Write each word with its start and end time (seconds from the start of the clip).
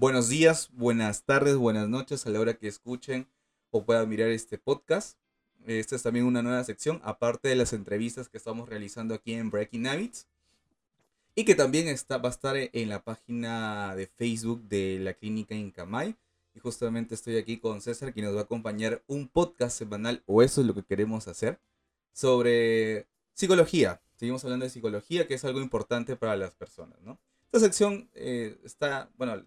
buenos 0.00 0.30
días, 0.30 0.70
buenas 0.72 1.24
tardes, 1.24 1.56
buenas 1.56 1.86
noches 1.86 2.24
a 2.24 2.30
la 2.30 2.40
hora 2.40 2.54
que 2.54 2.66
escuchen 2.66 3.28
o 3.70 3.84
puedan 3.84 4.08
mirar 4.08 4.30
este 4.30 4.56
podcast. 4.56 5.18
Esta 5.66 5.94
es 5.94 6.02
también 6.02 6.24
una 6.24 6.40
nueva 6.40 6.64
sección, 6.64 7.02
aparte 7.04 7.50
de 7.50 7.54
las 7.54 7.74
entrevistas 7.74 8.30
que 8.30 8.38
estamos 8.38 8.66
realizando 8.66 9.14
aquí 9.14 9.34
en 9.34 9.50
Breaking 9.50 9.86
Habits. 9.86 10.26
Y 11.34 11.44
que 11.44 11.54
también 11.54 11.86
está, 11.86 12.16
va 12.16 12.30
a 12.30 12.32
estar 12.32 12.56
en 12.56 12.88
la 12.88 13.04
página 13.04 13.94
de 13.94 14.06
Facebook 14.06 14.62
de 14.62 15.00
la 15.00 15.12
clínica 15.12 15.54
Incamay. 15.54 16.16
Y 16.54 16.60
justamente 16.60 17.14
estoy 17.14 17.36
aquí 17.36 17.58
con 17.58 17.82
César, 17.82 18.14
que 18.14 18.22
nos 18.22 18.34
va 18.34 18.40
a 18.40 18.44
acompañar 18.44 19.02
un 19.06 19.28
podcast 19.28 19.76
semanal, 19.76 20.22
o 20.24 20.42
eso 20.42 20.62
es 20.62 20.66
lo 20.66 20.74
que 20.74 20.82
queremos 20.82 21.28
hacer, 21.28 21.60
sobre 22.14 23.06
psicología. 23.34 24.00
Seguimos 24.16 24.42
hablando 24.44 24.64
de 24.64 24.70
psicología, 24.70 25.26
que 25.26 25.34
es 25.34 25.44
algo 25.44 25.60
importante 25.60 26.16
para 26.16 26.36
las 26.36 26.54
personas, 26.54 26.98
¿no? 27.02 27.18
Esta 27.52 27.66
sección 27.66 28.08
eh, 28.14 28.60
está, 28.64 29.10
bueno, 29.18 29.44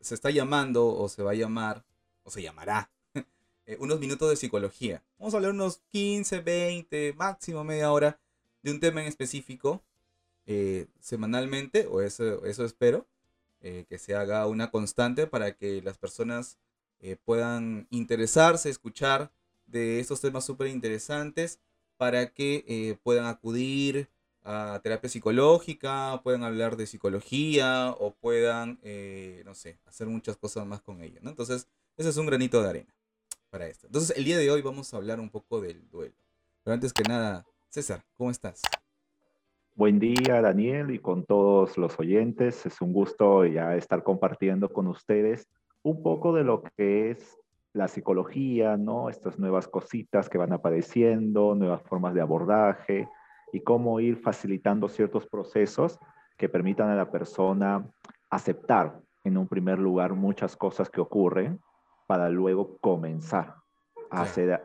se 0.00 0.14
está 0.14 0.30
llamando 0.30 0.86
o 0.86 1.08
se 1.08 1.22
va 1.22 1.32
a 1.32 1.34
llamar, 1.34 1.84
o 2.24 2.30
se 2.30 2.42
llamará, 2.42 2.90
eh, 3.66 3.76
unos 3.80 4.00
minutos 4.00 4.28
de 4.30 4.36
psicología. 4.36 5.02
Vamos 5.18 5.34
a 5.34 5.38
hablar 5.38 5.52
unos 5.52 5.78
15, 5.90 6.40
20, 6.40 7.14
máximo 7.14 7.64
media 7.64 7.92
hora 7.92 8.18
de 8.62 8.70
un 8.70 8.80
tema 8.80 9.00
en 9.00 9.08
específico 9.08 9.82
eh, 10.46 10.86
semanalmente, 11.00 11.86
o 11.86 12.00
eso, 12.00 12.44
eso 12.44 12.64
espero, 12.64 13.06
eh, 13.60 13.84
que 13.88 13.98
se 13.98 14.14
haga 14.14 14.46
una 14.46 14.70
constante 14.70 15.26
para 15.26 15.52
que 15.52 15.82
las 15.82 15.98
personas 15.98 16.58
puedan 17.24 17.86
interesarse, 17.90 18.70
escuchar 18.70 19.30
de 19.66 20.00
estos 20.00 20.20
temas 20.20 20.44
súper 20.44 20.66
interesantes, 20.66 21.60
para 21.96 22.32
que 22.32 22.98
puedan 23.04 23.26
acudir 23.26 24.08
a 24.50 24.80
terapia 24.82 25.10
psicológica, 25.10 26.22
puedan 26.24 26.42
hablar 26.42 26.76
de 26.76 26.86
psicología 26.86 27.94
o 27.98 28.14
puedan, 28.14 28.78
no 29.44 29.54
sé, 29.54 29.78
hacer 29.84 30.06
muchas 30.06 30.38
cosas 30.38 30.66
más 30.66 30.80
con 30.80 31.02
ello. 31.02 31.20
¿no? 31.22 31.28
Entonces, 31.28 31.68
ese 31.98 32.08
es 32.08 32.16
un 32.16 32.24
granito 32.24 32.62
de 32.62 32.68
arena 32.70 32.94
para 33.50 33.66
esto. 33.66 33.86
Entonces, 33.86 34.16
el 34.16 34.24
día 34.24 34.38
de 34.38 34.50
hoy 34.50 34.62
vamos 34.62 34.94
a 34.94 34.96
hablar 34.96 35.20
un 35.20 35.28
poco 35.28 35.60
del 35.60 35.86
duelo. 35.90 36.14
Pero 36.64 36.72
antes 36.72 36.94
que 36.94 37.02
nada, 37.02 37.44
César, 37.68 38.02
¿cómo 38.14 38.30
estás? 38.30 38.62
Buen 39.74 39.98
día, 39.98 40.40
Daniel, 40.40 40.92
y 40.92 40.98
con 40.98 41.26
todos 41.26 41.76
los 41.76 41.98
oyentes. 42.00 42.64
Es 42.64 42.80
un 42.80 42.94
gusto 42.94 43.44
ya 43.44 43.76
estar 43.76 44.02
compartiendo 44.02 44.72
con 44.72 44.86
ustedes 44.86 45.46
un 45.82 46.02
poco 46.02 46.32
de 46.32 46.44
lo 46.44 46.62
que 46.62 47.10
es 47.10 47.38
la 47.74 47.86
psicología, 47.86 48.78
¿no? 48.78 49.10
Estas 49.10 49.38
nuevas 49.38 49.68
cositas 49.68 50.30
que 50.30 50.38
van 50.38 50.54
apareciendo, 50.54 51.54
nuevas 51.54 51.82
formas 51.82 52.14
de 52.14 52.22
abordaje 52.22 53.08
y 53.52 53.60
cómo 53.60 54.00
ir 54.00 54.16
facilitando 54.16 54.88
ciertos 54.88 55.26
procesos 55.26 55.98
que 56.36 56.48
permitan 56.48 56.88
a 56.90 56.96
la 56.96 57.10
persona 57.10 57.86
aceptar 58.30 59.00
en 59.24 59.36
un 59.36 59.48
primer 59.48 59.78
lugar 59.78 60.14
muchas 60.14 60.56
cosas 60.56 60.88
que 60.90 61.00
ocurren 61.00 61.60
para 62.06 62.28
luego 62.28 62.78
comenzar 62.78 63.54
a 64.10 64.22
hacer 64.22 64.62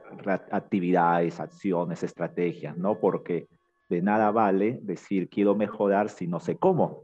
actividades, 0.51 1.39
acciones, 1.39 2.03
estrategias, 2.03 2.77
¿no? 2.77 2.99
Porque 2.99 3.47
de 3.89 4.01
nada 4.01 4.31
vale 4.31 4.79
decir 4.81 5.29
quiero 5.29 5.53
mejorar 5.55 6.09
si 6.09 6.27
no 6.27 6.39
sé 6.39 6.57
cómo, 6.57 7.01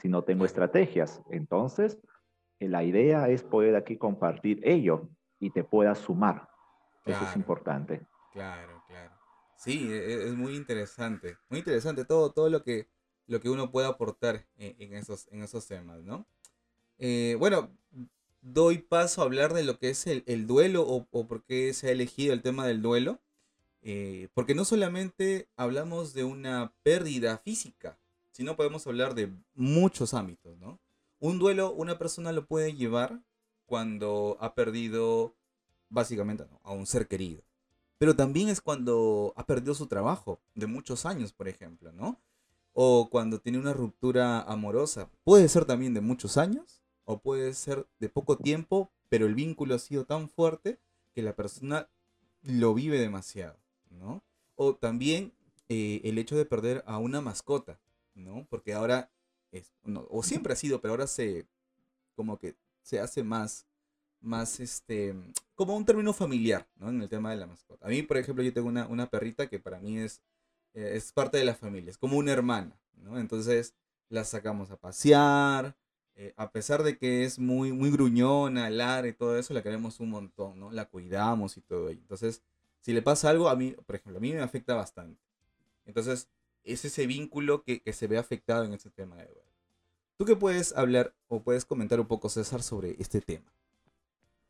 si 0.00 0.08
no 0.08 0.22
tengo 0.22 0.44
estrategias. 0.44 1.20
Entonces, 1.30 2.00
eh, 2.60 2.68
la 2.68 2.84
idea 2.84 3.28
es 3.28 3.42
poder 3.42 3.74
aquí 3.74 3.96
compartir 3.96 4.60
ello 4.62 5.08
y 5.40 5.50
te 5.50 5.64
puedas 5.64 5.98
sumar. 5.98 6.48
Eso 7.04 7.24
es 7.24 7.36
importante. 7.36 8.06
Claro, 8.32 8.66
claro. 8.66 8.73
Sí, 9.58 9.88
e, 9.90 9.96
e, 9.96 10.28
es, 10.28 10.34
muy 10.34 10.56
interesante. 10.56 11.36
Muy 11.48 11.60
interesante 11.60 12.04
todo, 12.04 12.32
todo 12.32 12.50
lo 12.50 12.62
que, 12.62 12.88
lo 13.26 13.40
que 13.40 13.50
uno 13.50 13.70
puede 13.70 13.86
aportar 13.86 14.46
en, 14.56 14.94
esos, 14.94 15.28
en 15.30 15.42
esos 15.42 15.66
temas, 15.66 16.02
¿no? 16.02 16.26
Eh, 16.98 17.36
bueno, 17.38 17.70
doy 18.42 18.78
paso 18.78 19.22
a 19.22 19.24
hablar 19.24 19.54
de 19.54 19.64
lo 19.64 19.78
que 19.78 19.90
es 19.90 20.06
el, 20.06 20.46
duelo 20.46 20.86
o, 20.86 21.04
por 21.06 21.44
qué 21.44 21.72
se 21.72 21.88
ha 21.88 21.92
elegido 21.92 22.32
el 22.32 22.42
tema 22.42 22.66
del 22.66 22.82
duelo. 22.82 23.20
Eh, 23.86 24.28
porque 24.32 24.54
no 24.54 24.64
solamente 24.64 25.48
hablamos 25.56 26.14
de 26.14 26.24
una 26.24 26.72
pérdida 26.82 27.36
física, 27.38 27.98
sino 28.30 28.56
podemos 28.56 28.86
hablar 28.86 29.14
de 29.14 29.30
muchos 29.54 30.14
ámbitos, 30.14 30.56
¿no? 30.58 30.80
Un 31.18 31.38
duelo, 31.38 31.70
una 31.72 31.98
persona 31.98 32.32
lo 32.32 32.46
puede 32.46 32.74
llevar 32.74 33.20
cuando 33.66 34.38
ha 34.40 34.54
perdido, 34.54 35.34
básicamente, 35.90 36.44
a 36.62 36.72
un 36.72 36.86
ser 36.86 37.08
querido. 37.08 37.42
Pero 38.04 38.16
también 38.16 38.50
es 38.50 38.60
cuando 38.60 39.32
ha 39.34 39.46
perdido 39.46 39.72
su 39.72 39.86
trabajo 39.86 40.38
de 40.54 40.66
muchos 40.66 41.06
años, 41.06 41.32
por 41.32 41.48
ejemplo, 41.48 41.90
¿no? 41.90 42.20
O 42.74 43.08
cuando 43.08 43.40
tiene 43.40 43.56
una 43.58 43.72
ruptura 43.72 44.42
amorosa. 44.42 45.08
Puede 45.24 45.48
ser 45.48 45.64
también 45.64 45.94
de 45.94 46.02
muchos 46.02 46.36
años 46.36 46.82
o 47.06 47.20
puede 47.20 47.54
ser 47.54 47.86
de 48.00 48.10
poco 48.10 48.36
tiempo, 48.36 48.92
pero 49.08 49.24
el 49.24 49.34
vínculo 49.34 49.74
ha 49.74 49.78
sido 49.78 50.04
tan 50.04 50.28
fuerte 50.28 50.78
que 51.14 51.22
la 51.22 51.34
persona 51.34 51.88
lo 52.42 52.74
vive 52.74 52.98
demasiado, 52.98 53.56
¿no? 53.88 54.22
O 54.54 54.74
también 54.74 55.32
eh, 55.70 56.02
el 56.04 56.18
hecho 56.18 56.36
de 56.36 56.44
perder 56.44 56.84
a 56.86 56.98
una 56.98 57.22
mascota, 57.22 57.80
¿no? 58.14 58.46
Porque 58.50 58.74
ahora, 58.74 59.10
es, 59.50 59.72
o 60.10 60.22
siempre 60.22 60.52
ha 60.52 60.56
sido, 60.56 60.82
pero 60.82 60.92
ahora 60.92 61.06
se, 61.06 61.46
como 62.14 62.38
que 62.38 62.54
se 62.82 63.00
hace 63.00 63.22
más, 63.22 63.66
más, 64.24 64.60
este, 64.60 65.14
como 65.54 65.76
un 65.76 65.84
término 65.84 66.12
familiar, 66.12 66.66
¿no? 66.76 66.90
En 66.90 67.02
el 67.02 67.08
tema 67.08 67.30
de 67.30 67.36
la 67.36 67.46
mascota. 67.46 67.86
A 67.86 67.90
mí, 67.90 68.02
por 68.02 68.16
ejemplo, 68.16 68.42
yo 68.42 68.52
tengo 68.52 68.68
una, 68.68 68.86
una 68.86 69.08
perrita 69.08 69.48
que 69.48 69.58
para 69.58 69.78
mí 69.80 69.98
es, 69.98 70.22
eh, 70.74 70.92
es 70.94 71.12
parte 71.12 71.38
de 71.38 71.44
la 71.44 71.54
familia, 71.54 71.90
es 71.90 71.98
como 71.98 72.16
una 72.16 72.32
hermana, 72.32 72.76
¿no? 72.96 73.18
Entonces 73.18 73.74
la 74.08 74.24
sacamos 74.24 74.70
a 74.70 74.76
pasear, 74.76 75.76
eh, 76.16 76.32
a 76.36 76.50
pesar 76.52 76.84
de 76.84 76.96
que 76.96 77.24
es 77.24 77.38
muy, 77.38 77.72
muy 77.72 77.90
gruñona, 77.90 78.70
lara 78.70 79.08
y 79.08 79.12
todo 79.12 79.36
eso, 79.36 79.52
la 79.52 79.62
queremos 79.62 79.98
un 79.98 80.10
montón, 80.10 80.60
¿no? 80.60 80.70
La 80.70 80.84
cuidamos 80.86 81.56
y 81.56 81.60
todo. 81.60 81.90
Entonces, 81.90 82.42
si 82.80 82.92
le 82.92 83.02
pasa 83.02 83.30
algo, 83.30 83.48
a 83.48 83.56
mí, 83.56 83.72
por 83.86 83.96
ejemplo, 83.96 84.18
a 84.18 84.20
mí 84.20 84.32
me 84.32 84.40
afecta 84.40 84.74
bastante. 84.74 85.20
Entonces, 85.86 86.28
es 86.62 86.84
ese 86.84 87.06
vínculo 87.06 87.64
que, 87.64 87.82
se 87.92 88.06
ve 88.06 88.18
afectado 88.18 88.64
en 88.64 88.74
ese 88.74 88.90
tema 88.90 89.16
de 89.16 89.26
duelo. 89.26 89.42
¿Tú 90.16 90.24
qué 90.24 90.36
puedes 90.36 90.72
hablar 90.76 91.14
o 91.28 91.42
puedes 91.42 91.64
comentar 91.64 91.98
un 91.98 92.06
poco, 92.06 92.28
César, 92.28 92.62
sobre 92.62 92.96
este 93.00 93.20
tema? 93.20 93.52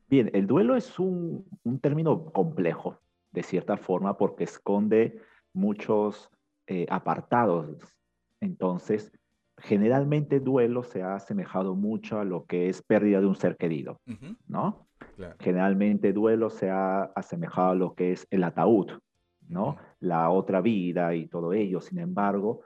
Bien, 0.09 0.31
el 0.35 0.47
duelo 0.47 0.77
es 0.77 0.99
un, 0.99 1.47
término 1.81 2.27
complejo, 2.27 2.99
de 3.33 3.43
cierta 3.43 3.77
forma, 3.77 4.17
porque 4.17 4.45
esconde 4.45 5.21
muchos 5.53 6.31
eh, 6.67 6.87
apartados. 6.91 7.79
Entonces, 8.41 9.13
generalmente 9.59 10.41
duelo 10.41 10.83
se 10.83 11.03
ha 11.03 11.15
asemejado 11.15 11.75
mucho 11.75 12.19
a 12.19 12.25
lo 12.25 12.45
que 12.45 12.69
es 12.69 12.83
pérdida 12.83 13.21
de 13.21 13.27
un 13.27 13.35
ser 13.35 13.57
querido, 13.57 14.01
¿no? 14.47 14.87
Generalmente 15.41 16.13
duelo 16.13 16.51
se 16.51 16.71
ha 16.71 17.05
asemejado 17.15 17.71
a 17.71 17.75
lo 17.75 17.95
que 17.95 18.13
es 18.13 18.27
el 18.31 18.45
ataúd, 18.45 18.91
¿no? 19.49 19.77
La 20.01 20.31
otra 20.31 20.61
vida 20.61 21.15
y 21.15 21.29
todo 21.29 21.53
ello. 21.53 21.81
Sin 21.81 21.99
embargo, 21.99 22.63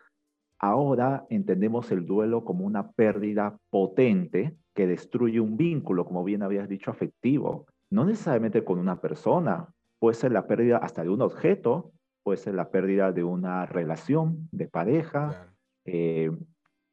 ahora 0.59 1.27
entendemos 1.31 1.91
el 1.93 2.07
duelo 2.07 2.45
como 2.45 2.65
una 2.65 2.93
pérdida 2.93 3.59
potente 3.71 4.57
que 4.75 4.87
destruye 4.87 5.41
un 5.41 5.57
vínculo, 5.57 6.05
como 6.05 6.25
bien 6.25 6.43
habías 6.43 6.69
dicho, 6.69 6.91
afectivo. 6.91 7.67
No 7.91 8.05
necesariamente 8.05 8.65
con 8.65 8.79
una 8.79 9.01
persona, 9.01 9.69
puede 9.99 10.15
ser 10.15 10.33
la 10.33 10.47
pérdida 10.47 10.79
hasta 10.79 11.03
de 11.03 11.11
un 11.11 11.23
objeto, 11.23 11.93
puede 12.23 12.39
ser 12.39 12.55
la 12.55 12.71
pérdida 12.71 13.13
de 13.13 13.25
una 13.25 13.67
relación 13.67 14.49
de 14.53 14.69
pareja, 14.69 15.53
eh, 15.85 16.31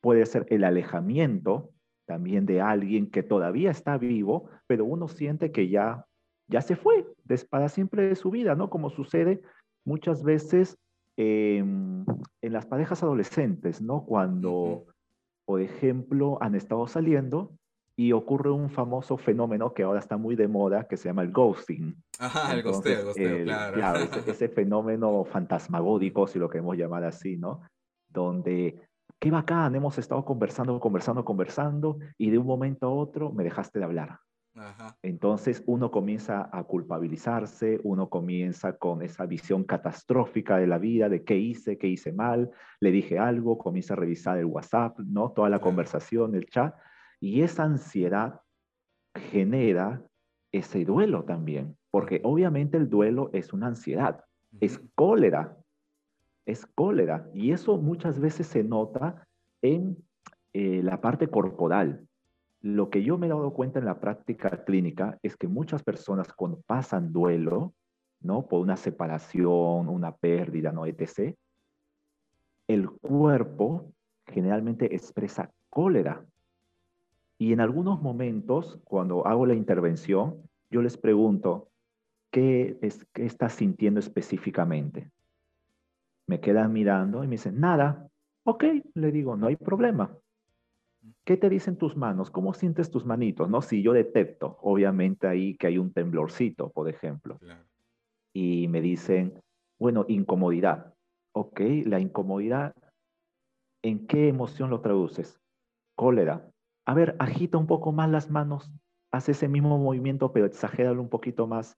puede 0.02 0.26
ser 0.26 0.46
el 0.50 0.64
alejamiento 0.64 1.72
también 2.06 2.46
de 2.46 2.62
alguien 2.62 3.10
que 3.10 3.24
todavía 3.24 3.72
está 3.72 3.98
vivo, 3.98 4.50
pero 4.68 4.86
uno 4.86 5.08
siente 5.08 5.52
que 5.52 5.70
ya, 5.70 6.06
ya 6.48 6.62
se 6.62 6.76
fue 6.76 7.06
para 7.50 7.70
siempre 7.70 8.08
de 8.08 8.16
su 8.16 8.30
vida, 8.30 8.56
¿no? 8.56 8.70
Como 8.70 8.90
sucede 8.90 9.42
muchas 9.84 10.24
veces 10.24 10.78
en 11.18 12.06
las 12.42 12.66
parejas 12.66 13.04
adolescentes, 13.04 13.82
¿no? 13.82 14.06
Cuando, 14.06 14.86
por 15.46 15.62
ejemplo, 15.62 16.38
han 16.42 16.56
estado 16.56 16.88
saliendo 16.88 17.56
y 17.98 18.12
ocurre 18.12 18.52
un 18.52 18.70
famoso 18.70 19.18
fenómeno 19.18 19.74
que 19.74 19.84
ahora 19.84 20.00
está 20.00 20.18
muy 20.18 20.36
de 20.36 20.48
moda, 20.48 20.86
que 20.88 20.98
se 20.98 21.08
llama 21.08 21.22
el 21.22 21.32
ghosting. 21.32 21.96
Ajá, 22.20 22.54
el 22.54 22.64
ghosteo, 22.64 23.14
el 23.16 23.44
claro. 23.46 23.74
Claro, 23.74 24.00
ese, 24.00 24.20
ese, 24.32 24.50
fenómeno 24.50 25.24
fantasmagórico, 25.24 26.28
si 26.28 26.38
lo 26.38 26.50
queremos 26.50 26.78
llamar 26.78 27.06
así, 27.06 27.38
¿no? 27.38 27.62
Donde 28.10 28.82
qué 29.20 29.32
bacán, 29.32 29.76
hemos 29.76 29.98
estado 29.98 30.26
conversando, 30.26 30.78
conversando, 30.80 31.24
conversando, 31.24 32.00
y 32.18 32.30
de 32.30 32.38
un 32.38 32.46
momento 32.46 32.88
a 32.88 32.94
otro 32.94 33.32
me 33.32 33.44
dejaste 33.44 33.80
de 33.80 33.86
hablar. 33.86 34.20
Entonces 35.02 35.64
uno 35.66 35.92
comienza 35.92 36.50
a 36.52 36.64
culpabilizarse, 36.64 37.80
uno 37.84 38.10
comienza 38.10 38.78
con 38.78 39.02
esa 39.02 39.26
visión 39.26 39.64
catastrófica 39.64 40.58
de 40.58 40.68
la 40.68 40.78
vida, 40.78 41.10
de 41.10 41.24
qué 41.24 41.38
hice, 41.38 41.78
qué 41.78 41.88
hice 41.88 42.14
mal, 42.14 42.52
le 42.80 42.92
dije 42.92 43.20
algo, 43.20 43.58
comienza 43.58 43.94
a 43.94 43.98
revisar 43.98 44.38
el 44.38 44.46
WhatsApp, 44.46 45.00
¿no? 45.00 45.32
Toda 45.32 45.50
la 45.50 45.60
conversación, 45.60 46.36
el 46.36 46.46
chat, 46.46 46.74
y 47.20 47.42
esa 47.42 47.64
ansiedad 47.64 48.42
genera 49.32 50.02
ese 50.52 50.86
duelo 50.86 51.24
también, 51.24 51.78
porque 51.92 52.22
obviamente 52.24 52.78
el 52.78 52.90
duelo 52.90 53.30
es 53.34 53.52
una 53.52 53.68
ansiedad, 53.68 54.24
es 54.62 54.80
cólera, 54.96 55.58
es 56.46 56.66
cólera. 56.66 57.30
Y 57.34 57.52
eso 57.52 57.78
muchas 57.78 58.20
veces 58.20 58.48
se 58.48 58.64
nota 58.64 59.28
en 59.62 59.98
eh, 60.54 60.82
la 60.84 61.02
parte 61.02 61.28
corporal. 61.28 62.08
Lo 62.66 62.90
que 62.90 63.04
yo 63.04 63.20
me 63.20 63.28
he 63.28 63.30
dado 63.30 63.54
cuenta 63.54 63.78
en 63.78 63.86
la 63.86 64.00
práctica 64.00 64.64
clínica 64.64 65.20
es 65.22 65.38
que 65.38 65.48
muchas 65.48 65.84
personas 65.84 66.34
cuando 66.34 66.62
pasan 66.66 67.14
duelo, 67.14 67.76
¿no? 68.22 68.48
Por 68.48 68.60
una 68.60 68.76
separación, 68.76 69.88
una 69.88 70.16
pérdida, 70.16 70.72
¿no? 70.72 70.88
etc., 70.88 71.36
el 72.68 72.90
cuerpo 72.90 73.94
generalmente 74.26 74.96
expresa 74.96 75.52
cólera. 75.70 76.26
Y 77.38 77.54
en 77.54 77.60
algunos 77.62 78.02
momentos, 78.02 78.80
cuando 78.84 79.28
hago 79.28 79.46
la 79.46 79.54
intervención, 79.54 80.42
yo 80.72 80.82
les 80.82 80.98
pregunto, 80.98 81.70
¿qué, 82.32 82.80
es, 82.82 83.06
qué 83.14 83.28
estás 83.28 83.54
sintiendo 83.54 84.00
específicamente? 84.00 85.12
Me 86.26 86.40
quedan 86.40 86.74
mirando 86.74 87.24
y 87.24 87.28
me 87.28 87.34
dicen, 87.34 87.60
nada. 87.60 88.08
Ok, 88.44 88.64
le 88.96 89.12
digo, 89.12 89.38
no 89.38 89.46
hay 89.46 89.56
problema. 89.56 90.18
¿Qué 91.24 91.38
te 91.38 91.50
dicen 91.50 91.78
tus 91.78 91.96
manos? 91.98 92.30
¿Cómo 92.30 92.54
sientes 92.54 92.92
tus 92.92 93.06
manitos? 93.06 93.50
No, 93.50 93.62
si 93.62 93.82
yo 93.82 93.94
detecto, 93.94 94.58
obviamente 94.62 95.28
ahí 95.28 95.56
que 95.58 95.68
hay 95.68 95.78
un 95.78 95.92
temblorcito, 95.92 96.70
por 96.72 96.88
ejemplo. 96.90 97.40
Y 98.34 98.68
me 98.68 98.82
dicen, 98.82 99.42
bueno, 99.80 100.06
incomodidad. 100.08 100.94
Ok, 101.34 101.60
la 101.86 102.00
incomodidad, 102.00 102.74
¿en 103.84 104.08
qué 104.08 104.30
emoción 104.30 104.70
lo 104.70 104.82
traduces? 104.82 105.40
Cólera. 105.96 106.50
A 106.86 106.94
ver, 106.94 107.16
agita 107.20 107.58
un 107.58 107.68
poco 107.68 107.92
más 107.92 108.10
las 108.10 108.30
manos, 108.30 108.72
haz 109.12 109.30
ese 109.30 109.48
mismo 109.48 109.78
movimiento, 109.78 110.32
pero 110.32 110.46
exagéralo 110.46 111.02
un 111.02 111.10
poquito 111.10 111.48
más. 111.48 111.78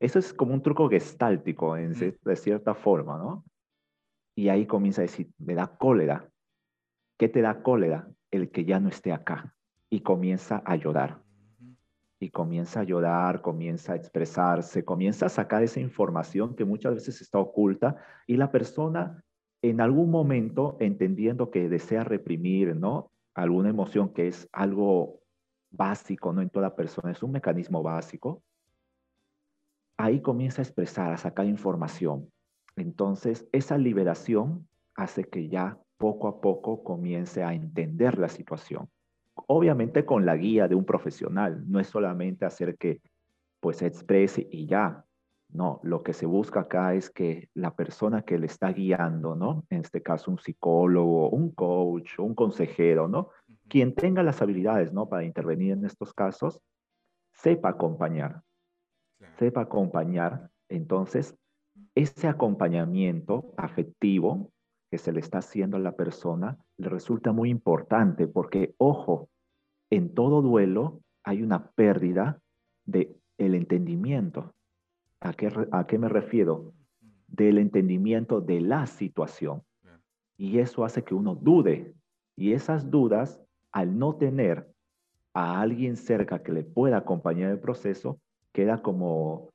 Eso 0.00 0.18
es 0.18 0.32
como 0.32 0.54
un 0.54 0.62
truco 0.62 0.88
gestáltico, 0.88 1.76
en, 1.76 1.92
de 1.92 2.36
cierta 2.36 2.74
forma, 2.74 3.18
¿no? 3.18 3.44
Y 4.36 4.48
ahí 4.48 4.66
comienza 4.66 5.02
a 5.02 5.08
decir, 5.08 5.30
me 5.38 5.54
da 5.54 5.76
cólera. 5.78 6.28
¿Qué 7.18 7.28
te 7.28 7.40
da 7.40 7.62
cólera? 7.62 8.08
El 8.36 8.50
que 8.50 8.64
ya 8.64 8.80
no 8.80 8.88
esté 8.88 9.12
acá. 9.12 9.54
Y 9.90 10.00
comienza 10.00 10.62
a 10.64 10.76
llorar. 10.76 11.22
Y 12.18 12.30
comienza 12.30 12.80
a 12.80 12.84
llorar, 12.84 13.42
comienza 13.42 13.92
a 13.92 13.96
expresarse, 13.96 14.84
comienza 14.84 15.26
a 15.26 15.28
sacar 15.28 15.62
esa 15.62 15.80
información 15.80 16.56
que 16.56 16.64
muchas 16.64 16.94
veces 16.94 17.20
está 17.20 17.38
oculta 17.38 17.96
y 18.26 18.36
la 18.36 18.50
persona 18.50 19.22
en 19.62 19.80
algún 19.80 20.10
momento, 20.10 20.76
entendiendo 20.80 21.50
que 21.50 21.68
desea 21.68 22.04
reprimir, 22.04 22.76
¿no? 22.76 23.10
Alguna 23.34 23.70
emoción 23.70 24.12
que 24.12 24.28
es 24.28 24.48
algo 24.52 25.20
básico, 25.70 26.32
¿no? 26.32 26.40
En 26.40 26.50
toda 26.50 26.74
persona, 26.74 27.10
es 27.10 27.22
un 27.22 27.32
mecanismo 27.32 27.82
básico, 27.82 28.42
ahí 29.96 30.20
comienza 30.20 30.62
a 30.62 30.64
expresar, 30.64 31.12
a 31.12 31.16
sacar 31.16 31.46
información. 31.46 32.30
Entonces, 32.76 33.48
esa 33.52 33.78
liberación 33.78 34.68
hace 34.94 35.24
que 35.24 35.48
ya 35.48 35.78
poco 35.96 36.28
a 36.28 36.40
poco 36.40 36.82
comience 36.82 37.42
a 37.42 37.54
entender 37.54 38.18
la 38.18 38.28
situación. 38.28 38.88
Obviamente 39.46 40.04
con 40.04 40.24
la 40.26 40.36
guía 40.36 40.68
de 40.68 40.74
un 40.74 40.84
profesional, 40.84 41.64
no 41.66 41.80
es 41.80 41.88
solamente 41.88 42.44
hacer 42.44 42.76
que 42.76 43.00
pues 43.60 43.78
se 43.78 43.86
exprese 43.86 44.46
y 44.50 44.66
ya. 44.66 45.04
No, 45.48 45.80
lo 45.84 46.02
que 46.02 46.12
se 46.12 46.26
busca 46.26 46.60
acá 46.60 46.94
es 46.94 47.08
que 47.08 47.48
la 47.54 47.74
persona 47.74 48.22
que 48.22 48.36
le 48.36 48.46
está 48.46 48.72
guiando, 48.72 49.36
¿no? 49.36 49.64
En 49.70 49.82
este 49.82 50.02
caso 50.02 50.30
un 50.30 50.38
psicólogo, 50.38 51.30
un 51.30 51.52
coach, 51.52 52.18
un 52.18 52.34
consejero, 52.34 53.06
¿no? 53.06 53.30
Quien 53.68 53.94
tenga 53.94 54.22
las 54.22 54.42
habilidades, 54.42 54.92
¿no? 54.92 55.08
Para 55.08 55.24
intervenir 55.24 55.72
en 55.72 55.84
estos 55.84 56.12
casos, 56.12 56.60
sepa 57.32 57.70
acompañar. 57.70 58.42
Sepa 59.38 59.62
acompañar. 59.62 60.50
Entonces, 60.68 61.36
ese 61.94 62.26
acompañamiento 62.26 63.54
afectivo 63.56 64.50
que 64.90 64.98
se 64.98 65.12
le 65.12 65.20
está 65.20 65.38
haciendo 65.38 65.76
a 65.76 65.80
la 65.80 65.96
persona 65.96 66.58
le 66.76 66.88
resulta 66.88 67.32
muy 67.32 67.50
importante 67.50 68.26
porque, 68.26 68.74
ojo, 68.78 69.28
en 69.90 70.14
todo 70.14 70.42
duelo 70.42 71.00
hay 71.24 71.42
una 71.42 71.70
pérdida 71.70 72.40
de 72.84 73.16
el 73.38 73.54
entendimiento. 73.54 74.54
¿A 75.20 75.32
qué, 75.32 75.50
¿A 75.72 75.86
qué 75.86 75.98
me 75.98 76.08
refiero? 76.08 76.72
Del 77.26 77.58
entendimiento 77.58 78.40
de 78.40 78.60
la 78.60 78.86
situación. 78.86 79.62
Y 80.36 80.58
eso 80.58 80.84
hace 80.84 81.02
que 81.02 81.14
uno 81.14 81.34
dude. 81.34 81.94
Y 82.36 82.52
esas 82.52 82.90
dudas, 82.90 83.40
al 83.72 83.98
no 83.98 84.16
tener 84.16 84.70
a 85.34 85.60
alguien 85.60 85.96
cerca 85.96 86.42
que 86.42 86.52
le 86.52 86.62
pueda 86.62 86.98
acompañar 86.98 87.50
el 87.50 87.58
proceso, 87.58 88.20
queda 88.52 88.82
como 88.82 89.50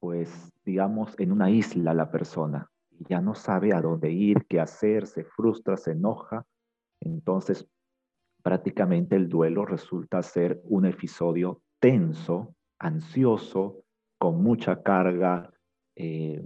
pues, 0.00 0.52
digamos, 0.66 1.18
en 1.18 1.32
una 1.32 1.50
isla 1.50 1.94
la 1.94 2.10
persona 2.10 2.70
y 2.98 3.04
ya 3.08 3.20
no 3.20 3.34
sabe 3.34 3.72
a 3.74 3.80
dónde 3.80 4.10
ir, 4.10 4.46
qué 4.48 4.60
hacer, 4.60 5.06
se 5.06 5.24
frustra, 5.24 5.76
se 5.76 5.92
enoja. 5.92 6.46
Entonces, 7.00 7.66
prácticamente 8.42 9.16
el 9.16 9.28
duelo 9.28 9.64
resulta 9.64 10.22
ser 10.22 10.60
un 10.64 10.86
episodio 10.86 11.62
tenso, 11.80 12.54
ansioso, 12.78 13.84
con 14.18 14.42
mucha 14.42 14.82
carga 14.82 15.52
eh, 15.96 16.42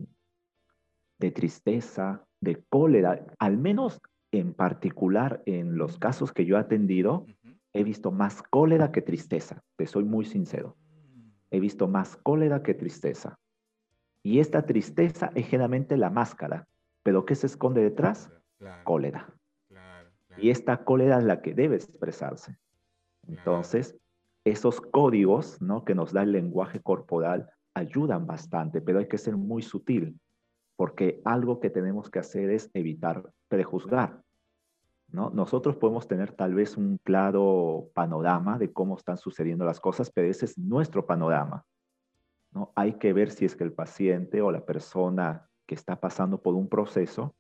de 1.19 1.31
tristeza, 1.31 2.25
de 2.41 2.63
cólera. 2.69 3.27
Al 3.39 3.57
menos 3.57 4.01
en 4.33 4.53
particular 4.55 5.43
en 5.47 5.77
los 5.77 5.99
casos 5.99 6.33
que 6.33 6.45
yo 6.45 6.57
he 6.57 6.61
atendido, 6.61 7.27
he 7.73 7.85
visto 7.85 8.11
más 8.11 8.43
cólera 8.43 8.93
que 8.93 9.03
tristeza, 9.03 9.63
te 9.77 9.87
soy 9.87 10.05
muy 10.05 10.25
sincero. 10.25 10.77
He 11.51 11.61
visto 11.61 11.89
más 11.89 12.17
cólera 12.17 12.63
que 12.63 12.75
tristeza. 12.75 13.39
Y 14.29 14.41
esta 14.41 14.67
tristeza 14.67 15.31
es 15.35 15.47
generalmente 15.47 15.97
la 15.97 16.11
máscara. 16.11 16.69
¿Pero 17.03 17.25
qué 17.25 17.35
se 17.35 17.47
esconde 17.47 17.83
detrás? 17.83 18.31
cólera. 18.85 19.33
Y 20.37 20.51
esta 20.51 20.85
cólera 20.85 21.17
es 21.19 21.25
la 21.25 21.41
que 21.41 21.55
debe 21.55 21.77
expresarse. 21.77 22.59
Entonces, 23.27 23.97
esos 24.45 24.83
códigos 24.83 25.63
¿no? 25.63 25.83
que 25.87 25.95
nos 25.95 26.13
da 26.13 26.25
el 26.25 26.33
lenguaje 26.33 26.83
corporal 26.83 27.49
ayudan 27.73 28.27
bastante, 28.27 28.83
pero 28.83 28.99
hay 28.99 29.09
que 29.09 29.17
ser 29.17 29.39
muy 29.39 29.63
sutil, 29.63 30.21
porque 30.77 31.23
algo 31.25 31.59
que 31.59 31.71
tenemos 31.71 32.11
que 32.11 32.19
hacer 32.19 32.51
es 32.51 32.71
evitar 32.75 33.33
prejuzgar. 33.49 34.21
¿no? 35.11 35.31
Nosotros 35.31 35.77
podemos 35.77 36.07
tener 36.07 36.33
tal 36.33 36.55
vez 36.55 36.77
un 36.77 36.99
claro 37.03 37.89
panorama 37.95 38.59
de 38.59 38.75
cómo 38.75 38.99
están 38.99 39.17
sucediendo 39.17 39.65
las 39.65 39.81
cosas, 39.81 40.11
pero 40.11 40.29
ese 40.29 40.45
es 40.45 40.59
nuestro 40.59 41.07
panorama. 41.07 41.65
Hay 42.75 42.95
que 42.95 43.13
ver 43.13 43.31
si 43.31 43.45
es 43.45 43.57
que 43.57 43.65
el 43.65 43.73
paciente 43.73 44.43
o 44.43 44.51
la 44.51 44.65
persona 44.65 45.49
que 45.67 45.75
está 45.75 46.01
pasando 46.01 46.41
por 46.41 46.55
un 46.55 46.69
proceso 46.69 47.35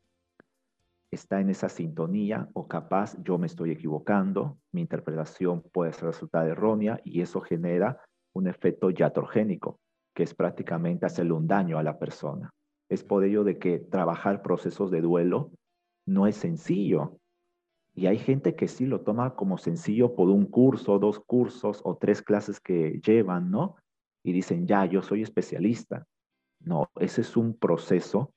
está 1.10 1.40
en 1.40 1.50
esa 1.50 1.68
sintonía 1.68 2.48
o 2.52 2.68
capaz 2.68 3.16
yo 3.22 3.38
me 3.38 3.46
estoy 3.46 3.70
equivocando, 3.70 4.58
mi 4.72 4.82
interpretación 4.82 5.62
puede 5.72 5.92
resultar 5.92 6.46
errónea 6.46 7.00
y 7.04 7.22
eso 7.22 7.40
genera 7.40 8.02
un 8.34 8.46
efecto 8.46 8.90
iatrogénico, 8.90 9.80
que 10.14 10.22
es 10.22 10.34
prácticamente 10.34 11.06
hacerle 11.06 11.32
un 11.32 11.46
daño 11.46 11.78
a 11.78 11.82
la 11.82 11.98
persona. 11.98 12.50
Es 12.90 13.04
por 13.04 13.24
ello 13.24 13.44
de 13.44 13.58
que 13.58 13.78
trabajar 13.78 14.42
procesos 14.42 14.90
de 14.90 15.00
duelo 15.00 15.50
no 16.06 16.26
es 16.26 16.36
sencillo. 16.36 17.18
Y 17.94 18.06
hay 18.06 18.18
gente 18.18 18.54
que 18.54 18.68
sí 18.68 18.86
lo 18.86 19.00
toma 19.00 19.34
como 19.34 19.58
sencillo 19.58 20.14
por 20.14 20.28
un 20.28 20.46
curso, 20.46 20.98
dos 20.98 21.20
cursos 21.20 21.80
o 21.84 21.96
tres 21.96 22.22
clases 22.22 22.60
que 22.60 23.00
llevan, 23.04 23.50
¿no? 23.50 23.76
Y 24.22 24.32
dicen, 24.32 24.66
ya, 24.66 24.84
yo 24.86 25.02
soy 25.02 25.22
especialista. 25.22 26.06
No, 26.60 26.90
ese 26.98 27.20
es 27.20 27.36
un 27.36 27.56
proceso 27.56 28.32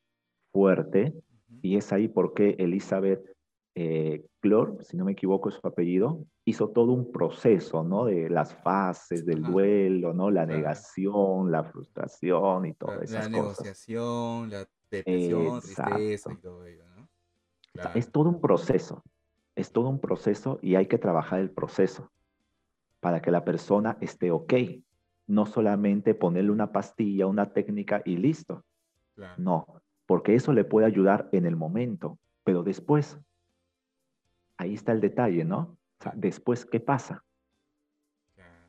fuerte 0.51 1.13
y 1.61 1.77
es 1.77 1.91
ahí 1.91 2.07
porque 2.07 2.55
Elizabeth 2.59 3.25
eh, 3.73 4.25
Clor, 4.41 4.77
si 4.83 4.97
no 4.97 5.05
me 5.05 5.13
equivoco 5.13 5.50
es 5.50 5.55
su 5.55 5.65
apellido, 5.65 6.25
hizo 6.45 6.69
todo 6.69 6.91
un 6.91 7.11
proceso, 7.11 7.83
¿no? 7.83 8.05
De 8.05 8.29
las 8.29 8.53
fases 8.53 9.25
del 9.25 9.41
duelo, 9.43 10.13
¿no? 10.13 10.29
La 10.29 10.45
negación, 10.45 11.51
la 11.51 11.63
frustración 11.63 12.65
y 12.65 12.73
todo 12.73 13.01
eso. 13.01 13.13
La 13.13 13.29
negociación, 13.29 14.50
la 14.50 14.67
depresión, 14.89 15.61
tristeza 15.61 16.33
y 16.33 16.38
todo 16.38 16.65
ello, 16.65 16.83
¿no? 16.95 17.07
es 17.95 18.11
todo 18.11 18.29
un 18.29 18.41
proceso, 18.41 19.03
es 19.55 19.71
todo 19.71 19.88
un 19.88 20.00
proceso 20.00 20.59
y 20.61 20.75
hay 20.75 20.88
que 20.88 20.97
trabajar 20.97 21.39
el 21.39 21.51
proceso 21.51 22.11
para 23.00 23.21
que 23.21 23.31
la 23.31 23.45
persona 23.45 23.97
esté 24.01 24.31
ok, 24.31 24.53
no 25.31 25.45
solamente 25.45 26.13
ponerle 26.13 26.51
una 26.51 26.73
pastilla, 26.73 27.25
una 27.25 27.53
técnica 27.53 28.01
y 28.03 28.17
listo. 28.17 28.65
No, 29.38 29.65
porque 30.05 30.35
eso 30.35 30.51
le 30.51 30.65
puede 30.65 30.85
ayudar 30.85 31.29
en 31.31 31.45
el 31.45 31.55
momento, 31.55 32.17
pero 32.43 32.63
después, 32.63 33.17
ahí 34.57 34.73
está 34.73 34.91
el 34.91 35.00
detalle, 35.00 35.45
¿no? 35.45 35.77
O 36.00 36.03
sea, 36.03 36.11
después, 36.15 36.65
¿qué 36.65 36.81
pasa? 36.81 37.23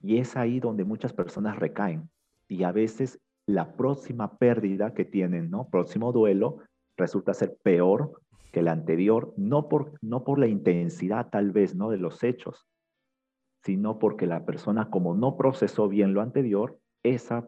Y 0.02 0.19
es 0.19 0.37
ahí 0.37 0.61
donde 0.61 0.85
muchas 0.85 1.12
personas 1.12 1.59
recaen. 1.59 2.09
Y 2.49 2.62
a 2.62 2.71
veces 2.71 3.19
la 3.47 3.73
próxima 3.73 4.38
pérdida 4.38 4.95
que 4.95 5.04
tienen, 5.04 5.50
¿no? 5.50 5.69
Próximo 5.69 6.12
duelo, 6.12 6.59
resulta 6.97 7.35
ser 7.35 7.57
peor 7.64 8.21
que 8.52 8.61
el 8.61 8.69
anterior, 8.69 9.35
no 9.37 9.69
por, 9.69 9.95
no 10.00 10.23
por 10.23 10.38
la 10.38 10.47
intensidad 10.47 11.28
tal 11.28 11.50
vez, 11.50 11.75
¿no? 11.75 11.90
De 11.90 11.99
los 11.99 12.23
hechos, 12.23 12.66
sino 13.64 13.99
porque 13.99 14.26
la 14.26 14.45
persona 14.45 14.90
como 14.90 15.14
no 15.14 15.37
procesó 15.37 15.88
bien 15.88 16.14
lo 16.14 16.21
anterior, 16.21 16.78
ese 17.02 17.42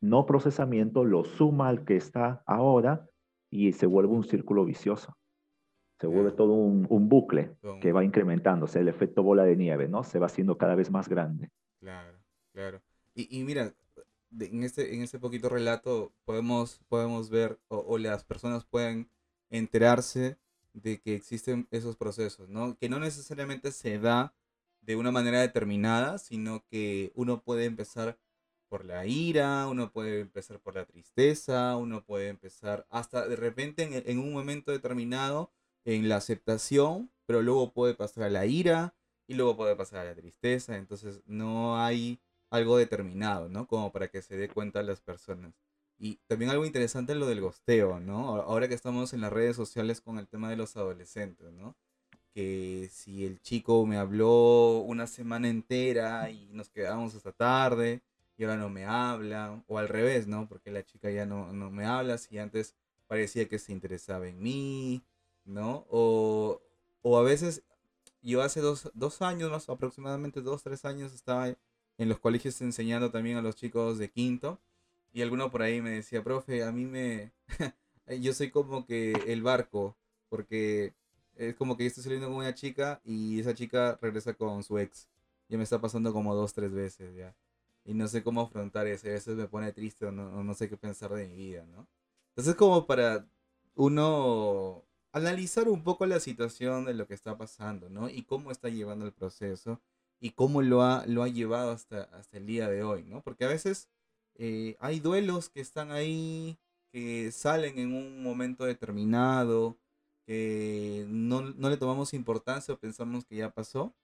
no 0.00 0.26
procesamiento 0.26 1.04
lo 1.04 1.24
suma 1.24 1.68
al 1.68 1.84
que 1.84 1.96
está 1.96 2.42
ahora 2.46 3.08
y 3.50 3.72
se 3.72 3.86
vuelve 3.86 4.12
un 4.12 4.24
círculo 4.24 4.64
vicioso. 4.64 5.16
Se 6.00 6.06
vuelve 6.06 6.30
todo 6.30 6.52
un, 6.52 7.08
bucle 7.08 7.56
que 7.80 7.92
va 7.92 8.04
incrementándose, 8.04 8.78
el 8.78 8.88
efecto 8.88 9.24
bola 9.24 9.42
de 9.42 9.56
nieve, 9.56 9.88
¿no? 9.88 10.04
Se 10.04 10.20
va 10.20 10.26
haciendo 10.26 10.56
cada 10.56 10.76
vez 10.76 10.92
más 10.92 11.08
grande. 11.08 11.50
Claro, 11.80 12.16
claro. 12.52 12.80
Y, 13.16 13.42
mira, 13.42 13.74
en 14.38 14.62
este, 14.62 14.94
en 14.94 15.02
este 15.02 15.18
poquito 15.18 15.48
relato 15.48 16.12
podemos, 16.24 16.80
podemos 16.88 17.30
ver, 17.30 17.58
o, 17.66 17.98
las 17.98 18.22
personas 18.22 18.64
pueden 18.64 19.10
enterarse 19.50 20.38
de 20.72 21.00
que 21.00 21.16
existen 21.16 21.66
esos 21.72 21.96
procesos, 21.96 22.48
¿no? 22.48 22.76
Que 22.76 22.88
no 22.88 23.00
necesariamente 23.00 23.72
se 23.72 23.98
da 23.98 24.32
de 24.88 24.96
una 24.96 25.10
manera 25.10 25.42
determinada, 25.42 26.16
sino 26.16 26.64
que 26.70 27.12
uno 27.14 27.42
puede 27.42 27.66
empezar 27.66 28.18
por 28.70 28.86
la 28.86 29.04
ira, 29.04 29.68
uno 29.68 29.92
puede 29.92 30.20
empezar 30.20 30.60
por 30.60 30.76
la 30.76 30.86
tristeza, 30.86 31.76
uno 31.76 32.06
puede 32.06 32.28
empezar 32.28 32.86
hasta 32.88 33.28
de 33.28 33.36
repente 33.36 33.82
en, 34.10 34.18
un 34.18 34.32
momento 34.32 34.72
determinado 34.72 35.52
en 35.84 36.08
la 36.08 36.16
aceptación, 36.16 37.10
pero 37.26 37.42
luego 37.42 37.74
puede 37.74 37.92
pasar 37.94 38.24
a 38.24 38.30
la 38.30 38.46
ira 38.46 38.94
y 39.26 39.34
luego 39.34 39.58
puede 39.58 39.76
pasar 39.76 40.00
a 40.00 40.04
la 40.04 40.14
tristeza, 40.14 40.78
entonces 40.78 41.20
no 41.26 41.78
hay 41.78 42.18
algo 42.48 42.78
determinado, 42.78 43.50
¿no? 43.50 43.66
Como 43.66 43.92
para 43.92 44.08
que 44.08 44.22
se 44.22 44.38
dé 44.38 44.48
cuenta 44.48 44.82
las 44.82 45.02
personas. 45.02 45.52
Y 45.98 46.16
también 46.28 46.50
algo 46.50 46.64
interesante 46.64 47.12
es 47.12 47.18
lo 47.18 47.26
del 47.26 47.42
gosteo, 47.42 48.00
¿no? 48.00 48.36
Ahora 48.36 48.68
que 48.68 48.74
estamos 48.74 49.12
en 49.12 49.20
las 49.20 49.34
redes 49.34 49.54
sociales 49.54 50.00
con 50.00 50.18
el 50.18 50.28
tema 50.28 50.48
de 50.48 50.56
los 50.56 50.78
adolescentes, 50.78 51.52
¿no? 51.52 51.76
Que 52.38 52.88
si 52.92 53.26
el 53.26 53.42
chico 53.42 53.84
me 53.84 53.96
habló 53.96 54.78
una 54.86 55.08
semana 55.08 55.48
entera 55.48 56.30
y 56.30 56.48
nos 56.52 56.68
quedamos 56.68 57.12
hasta 57.16 57.32
tarde, 57.32 58.00
y 58.36 58.44
ahora 58.44 58.56
no 58.56 58.70
me 58.70 58.84
habla, 58.84 59.60
o 59.66 59.76
al 59.76 59.88
revés, 59.88 60.28
¿no? 60.28 60.48
Porque 60.48 60.70
la 60.70 60.84
chica 60.84 61.10
ya 61.10 61.26
no, 61.26 61.52
no 61.52 61.68
me 61.72 61.84
habla, 61.84 62.16
si 62.16 62.38
antes 62.38 62.76
parecía 63.08 63.48
que 63.48 63.58
se 63.58 63.72
interesaba 63.72 64.28
en 64.28 64.40
mí, 64.40 65.02
¿no? 65.44 65.84
O, 65.90 66.62
o 67.02 67.18
a 67.18 67.24
veces, 67.24 67.64
yo 68.22 68.40
hace 68.40 68.60
dos, 68.60 68.88
dos, 68.94 69.20
años, 69.20 69.50
más 69.50 69.68
aproximadamente 69.68 70.40
dos, 70.40 70.62
tres 70.62 70.84
años, 70.84 71.12
estaba 71.12 71.48
en 71.48 72.08
los 72.08 72.20
colegios 72.20 72.60
enseñando 72.60 73.10
también 73.10 73.36
a 73.38 73.42
los 73.42 73.56
chicos 73.56 73.98
de 73.98 74.12
quinto, 74.12 74.60
y 75.12 75.22
alguno 75.22 75.50
por 75.50 75.62
ahí 75.62 75.82
me 75.82 75.90
decía, 75.90 76.22
profe, 76.22 76.62
a 76.62 76.70
mí 76.70 76.84
me... 76.84 77.32
yo 78.20 78.32
soy 78.32 78.52
como 78.52 78.86
que 78.86 79.10
el 79.26 79.42
barco, 79.42 79.96
porque 80.28 80.94
es 81.38 81.54
como 81.56 81.76
que 81.76 81.84
yo 81.84 81.88
estoy 81.88 82.04
saliendo 82.04 82.28
con 82.28 82.36
una 82.36 82.54
chica 82.54 83.00
y 83.04 83.40
esa 83.40 83.54
chica 83.54 83.98
regresa 84.02 84.34
con 84.34 84.62
su 84.62 84.78
ex. 84.78 85.08
Ya 85.48 85.56
me 85.56 85.64
está 85.64 85.80
pasando 85.80 86.12
como 86.12 86.34
dos, 86.34 86.52
tres 86.52 86.72
veces 86.72 87.14
ya 87.16 87.34
y 87.88 87.94
no 87.94 88.06
sé 88.06 88.22
cómo 88.22 88.42
afrontar 88.42 88.86
eso. 88.86 89.08
A 89.08 89.12
veces 89.12 89.34
me 89.34 89.48
pone 89.48 89.72
triste 89.72 90.04
o 90.04 90.12
no, 90.12 90.44
no 90.44 90.54
sé 90.54 90.68
qué 90.68 90.76
pensar 90.76 91.10
de 91.14 91.26
mi 91.26 91.36
vida, 91.36 91.64
¿no? 91.66 91.88
Entonces 92.30 92.54
como 92.54 92.86
para 92.86 93.26
uno 93.76 94.84
analizar 95.12 95.68
un 95.68 95.82
poco 95.82 96.04
la 96.04 96.20
situación 96.20 96.84
de 96.84 96.92
lo 96.92 97.06
que 97.06 97.14
está 97.14 97.38
pasando, 97.38 97.88
¿no? 97.88 98.10
Y 98.10 98.24
cómo 98.24 98.50
está 98.50 98.68
llevando 98.68 99.06
el 99.06 99.12
proceso 99.12 99.80
y 100.20 100.32
cómo 100.32 100.60
lo 100.60 100.82
ha, 100.82 101.06
lo 101.06 101.22
ha 101.22 101.28
llevado 101.28 101.70
hasta, 101.72 102.02
hasta 102.12 102.36
el 102.36 102.46
día 102.46 102.68
de 102.68 102.82
hoy, 102.82 103.04
¿no? 103.04 103.22
Porque 103.22 103.46
a 103.46 103.48
veces 103.48 103.88
eh, 104.34 104.76
hay 104.80 105.00
duelos 105.00 105.48
que 105.48 105.60
están 105.62 105.90
ahí, 105.90 106.58
que 106.92 107.32
salen 107.32 107.78
en 107.78 107.94
un 107.94 108.22
momento 108.22 108.64
determinado, 108.66 109.78
que 110.28 111.06
no, 111.08 111.40
no 111.40 111.70
le 111.70 111.78
tomamos 111.78 112.12
importancia 112.12 112.74
o 112.74 112.78
pensamos 112.78 113.24
que 113.24 113.36
ya 113.36 113.48
pasó, 113.48 113.94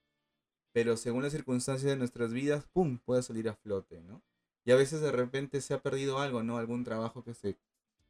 pero 0.72 0.96
según 0.96 1.22
las 1.22 1.32
circunstancias 1.32 1.90
de 1.90 1.98
nuestras 1.98 2.32
vidas, 2.32 2.64
¡pum!, 2.72 2.96
puede 2.96 3.22
salir 3.22 3.46
a 3.46 3.54
flote, 3.54 4.00
¿no? 4.00 4.22
Y 4.64 4.72
a 4.72 4.76
veces 4.76 5.02
de 5.02 5.12
repente 5.12 5.60
se 5.60 5.74
ha 5.74 5.82
perdido 5.82 6.20
algo, 6.20 6.42
¿no? 6.42 6.56
Algún 6.56 6.82
trabajo 6.82 7.22
que 7.22 7.34
se, 7.34 7.58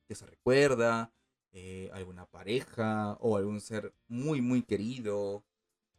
que 0.07 0.15
se 0.15 0.27
recuerda, 0.27 1.13
eh, 1.51 1.91
alguna 1.93 2.25
pareja 2.27 3.19
o 3.21 3.37
algún 3.37 3.61
ser 3.61 3.93
muy, 4.07 4.41
muy 4.41 4.63
querido. 4.63 5.43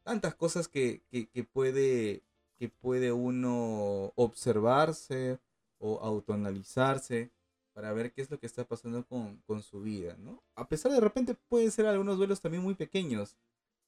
Tantas 0.03 0.35
cosas 0.35 0.69
que, 0.69 1.01
que, 1.11 1.43
puede, 1.43 2.23
que 2.57 2.69
puede 2.69 3.11
uno 3.11 4.13
observarse 4.15 5.37
o 5.79 5.99
autoanalizarse 5.99 7.29
para 7.75 7.91
ver 7.91 8.13
qué 8.13 8.21
es 8.21 8.31
lo 8.31 8.39
que 8.39 8.45
está 8.45 8.63
pasando 8.63 9.05
con, 9.05 9.35
con, 9.45 9.61
su 9.61 9.81
vida, 9.81 10.15
¿no? 10.17 10.41
A 10.55 10.69
pesar 10.69 10.91
de, 10.91 10.95
de 10.95 11.01
repente 11.01 11.35
pueden 11.49 11.69
ser 11.71 11.85
algunos 11.85 12.17
duelos 12.17 12.39
también 12.39 12.63
muy 12.63 12.73
pequeños 12.73 13.35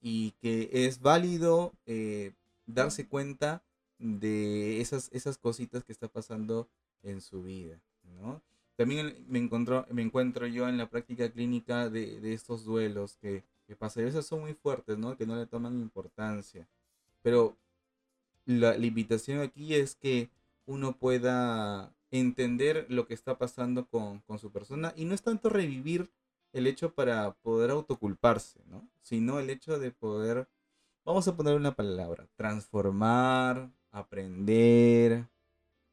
y 0.01 0.31
que 0.41 0.69
es 0.73 0.99
válido 0.99 1.73
eh, 1.85 2.33
darse 2.65 3.07
cuenta 3.07 3.63
de 3.97 4.81
esas, 4.81 5.09
esas 5.13 5.37
cositas 5.37 5.85
que 5.85 5.93
está 5.93 6.09
pasando 6.09 6.67
en 7.01 7.21
su 7.21 7.43
vida, 7.43 7.79
¿no? 8.03 8.41
También 8.75 9.25
me, 9.29 9.39
encontró, 9.39 9.87
me 9.89 10.01
encuentro 10.01 10.47
yo 10.47 10.67
en 10.67 10.77
la 10.77 10.89
práctica 10.89 11.29
clínica 11.29 11.89
de, 11.89 12.19
de 12.19 12.33
estos 12.33 12.65
duelos 12.65 13.15
que, 13.21 13.45
que 13.67 13.77
pasan. 13.77 14.03
A 14.03 14.07
veces 14.07 14.25
son 14.25 14.41
muy 14.41 14.53
fuertes, 14.53 14.97
¿no? 14.97 15.15
Que 15.15 15.25
no 15.25 15.37
le 15.37 15.47
toman 15.47 15.79
importancia. 15.79 16.67
Pero 17.23 17.57
la, 18.45 18.77
la 18.77 18.85
invitación 18.85 19.39
aquí 19.39 19.73
es 19.73 19.95
que 19.95 20.29
uno 20.65 20.97
pueda 20.97 21.96
entender 22.11 22.85
lo 22.89 23.07
que 23.07 23.13
está 23.13 23.37
pasando 23.37 23.87
con, 23.87 24.19
con, 24.21 24.39
su 24.39 24.51
persona 24.51 24.93
y 24.95 25.05
no 25.05 25.13
es 25.13 25.21
tanto 25.21 25.49
revivir 25.49 26.09
el 26.53 26.67
hecho 26.67 26.93
para 26.93 27.33
poder 27.41 27.71
autoculparse, 27.71 28.61
¿no? 28.67 28.87
Sino 29.01 29.39
el 29.39 29.49
hecho 29.49 29.79
de 29.79 29.91
poder 29.91 30.47
Vamos 31.07 31.25
a 31.25 31.37
poner 31.37 31.55
una 31.55 31.73
palabra. 31.73 32.27
Transformar, 32.35 33.71
aprender. 33.91 35.25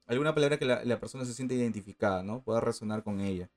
Alguna 0.07 0.35
palabra 0.35 0.59
que 0.59 0.65
la, 0.65 0.99
persona 0.99 1.25
se 1.25 1.35
siente 1.35 1.55
identificada, 1.55 2.25
¿no? 2.25 2.43
Pueda 2.43 2.59
resonar 2.61 3.05
con 3.05 3.21
ella. 3.21 3.49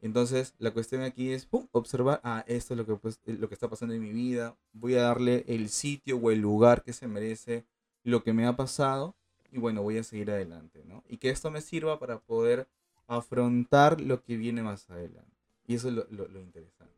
Entonces, 0.00 0.56
la 0.58 0.72
cuestión 0.72 1.02
aquí 1.02 1.30
es 1.32 1.46
observar, 1.70 2.20
ah, 2.24 2.42
esto 2.48 2.74
es 2.74 2.78
lo 2.78 2.84
que, 2.84 2.96
pues, 2.96 3.20
lo 3.26 3.46
que 3.48 3.54
está 3.54 3.70
pasando 3.70 3.94
en 3.94 4.02
mi 4.02 4.10
vida. 4.10 4.56
Voy 4.72 4.96
a 4.96 5.02
darle 5.02 5.44
el 5.46 5.68
sitio 5.68 6.16
o 6.16 6.32
el 6.32 6.40
lugar 6.40 6.82
que 6.82 6.92
se 6.92 7.06
merece 7.06 7.64
lo 8.02 8.24
que 8.24 8.32
me 8.32 8.44
ha 8.44 8.56
pasado. 8.56 9.14
Y 9.52 9.58
bueno, 9.58 9.82
voy 9.82 9.98
a 9.98 10.02
seguir 10.02 10.30
adelante, 10.30 10.82
¿no? 10.86 11.02
Y 11.08 11.18
que 11.18 11.30
esto 11.30 11.50
me 11.50 11.60
sirva 11.60 11.98
para 11.98 12.18
poder 12.18 12.68
afrontar 13.06 14.00
lo 14.00 14.22
que 14.22 14.36
viene 14.36 14.62
más 14.62 14.88
adelante. 14.90 15.36
Y 15.66 15.74
eso 15.74 15.88
es 15.88 15.94
lo, 15.94 16.28
lo 16.28 16.40
interesante, 16.40 16.94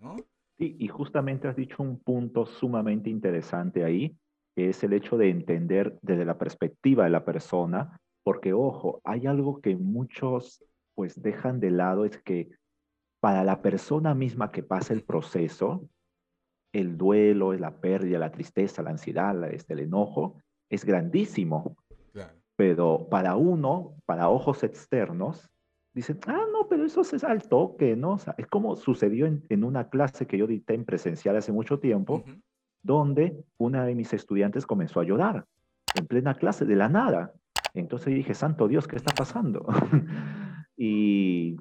¿no? 0.00 0.16
y 0.58 0.86
justamente 0.86 1.48
has 1.48 1.56
dicho 1.56 1.82
un 1.82 1.98
punto 1.98 2.46
sumamente 2.46 3.10
interesante 3.10 3.82
ahí, 3.82 4.16
que 4.54 4.68
es 4.68 4.84
el 4.84 4.92
hecho 4.92 5.16
de 5.16 5.30
entender 5.30 5.98
desde 6.02 6.24
la 6.24 6.38
perspectiva 6.38 7.02
de 7.02 7.10
la 7.10 7.24
persona, 7.24 7.98
porque 8.22 8.52
ojo, 8.52 9.00
hay 9.04 9.26
algo 9.26 9.60
que 9.60 9.76
muchos 9.76 10.64
pues 10.94 11.20
dejan 11.20 11.58
de 11.58 11.70
lado, 11.70 12.04
es 12.04 12.18
que 12.18 12.50
para 13.20 13.44
la 13.44 13.62
persona 13.62 14.14
misma 14.14 14.50
que 14.50 14.62
pasa 14.62 14.92
el 14.92 15.02
proceso, 15.02 15.88
el 16.72 16.96
duelo, 16.96 17.52
la 17.54 17.76
pérdida, 17.80 18.18
la 18.18 18.32
tristeza, 18.32 18.82
la 18.82 18.90
ansiedad, 18.90 19.50
este, 19.52 19.74
el 19.74 19.80
enojo, 19.80 20.36
es 20.72 20.84
grandísimo. 20.86 21.76
Pero 22.56 23.08
para 23.10 23.36
uno, 23.36 23.94
para 24.06 24.28
ojos 24.28 24.62
externos, 24.62 25.50
dicen, 25.94 26.18
ah, 26.26 26.44
no, 26.52 26.66
pero 26.68 26.84
eso 26.84 27.02
es 27.02 27.24
al 27.24 27.42
toque, 27.48 27.96
¿no? 27.96 28.12
O 28.12 28.18
sea, 28.18 28.34
es 28.38 28.46
como 28.46 28.76
sucedió 28.76 29.26
en, 29.26 29.64
una 29.64 29.88
clase 29.88 30.26
que 30.26 30.38
yo 30.38 30.46
dicté 30.46 30.74
en 30.74 30.84
presencial 30.84 31.36
hace 31.36 31.52
mucho 31.52 31.78
tiempo, 31.78 32.24
donde 32.82 33.44
una 33.58 33.84
de 33.84 33.94
mis 33.94 34.12
estudiantes 34.12 34.66
comenzó 34.66 35.00
a 35.00 35.04
llorar 35.04 35.46
en 35.94 36.06
plena 36.06 36.34
clase 36.34 36.64
de 36.64 36.76
la 36.76 36.88
nada. 36.88 37.32
Entonces 37.74 38.14
dije, 38.14 38.34
santo 38.34 38.68
Dios, 38.68 38.86
¿qué 38.86 38.96
está 38.96 39.14
pasando? 39.14 39.66
y 40.76 41.56